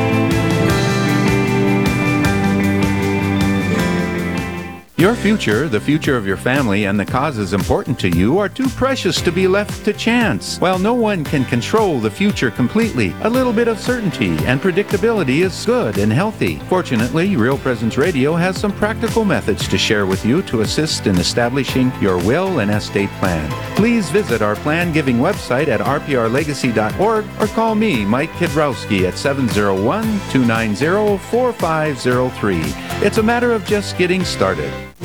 Your 5.02 5.16
future, 5.16 5.68
the 5.68 5.80
future 5.80 6.16
of 6.16 6.28
your 6.28 6.38
family, 6.38 6.86
and 6.86 7.00
the 7.00 7.08
causes 7.08 7.54
important 7.54 7.98
to 8.02 8.10
you 8.10 8.38
are 8.38 8.48
too 8.48 8.70
precious 8.70 9.20
to 9.22 9.32
be 9.32 9.48
left 9.48 9.84
to 9.86 9.94
chance. 9.94 10.60
While 10.60 10.78
no 10.78 10.94
one 10.94 11.24
can 11.24 11.44
control 11.44 12.00
the 12.00 12.12
future 12.12 12.52
completely, 12.52 13.12
a 13.24 13.30
little 13.30 13.52
bit 13.52 13.68
of 13.68 13.80
certainty 13.80 14.38
and 14.46 14.62
predictability 14.62 15.40
is 15.40 15.66
good 15.66 15.98
and 15.98 16.14
healthy. 16.14 16.60
Fortunately, 16.70 17.36
Real 17.36 17.58
Presence 17.58 17.98
Radio 17.98 18.36
has 18.36 18.60
some 18.60 18.72
practical 18.74 19.26
methods 19.26 19.68
to 19.70 19.76
share 19.76 20.06
with 20.06 20.24
you 20.24 20.44
to 20.44 20.62
assist 20.62 21.08
in 21.08 21.18
establishing 21.18 21.92
your 22.00 22.18
will 22.20 22.60
and 22.60 22.70
estate 22.70 23.10
plan. 23.18 23.50
Please 23.76 24.12
visit 24.12 24.44
our 24.44 24.56
plan 24.58 24.94
giving 24.94 25.18
website 25.18 25.68
at 25.68 25.80
rprlegacy.org 25.80 27.26
or 27.40 27.48
call 27.56 27.74
me, 27.74 28.06
Mike 28.06 28.32
Kidrowski, 28.34 29.08
at 29.08 29.18
701 29.18 30.04
290 30.30 31.18
4503. 31.18 32.62
It's 33.04 33.18
a 33.18 33.24
matter 33.24 33.52
of 33.52 33.66
just 33.66 33.98
getting 33.98 34.24
started. 34.24 34.91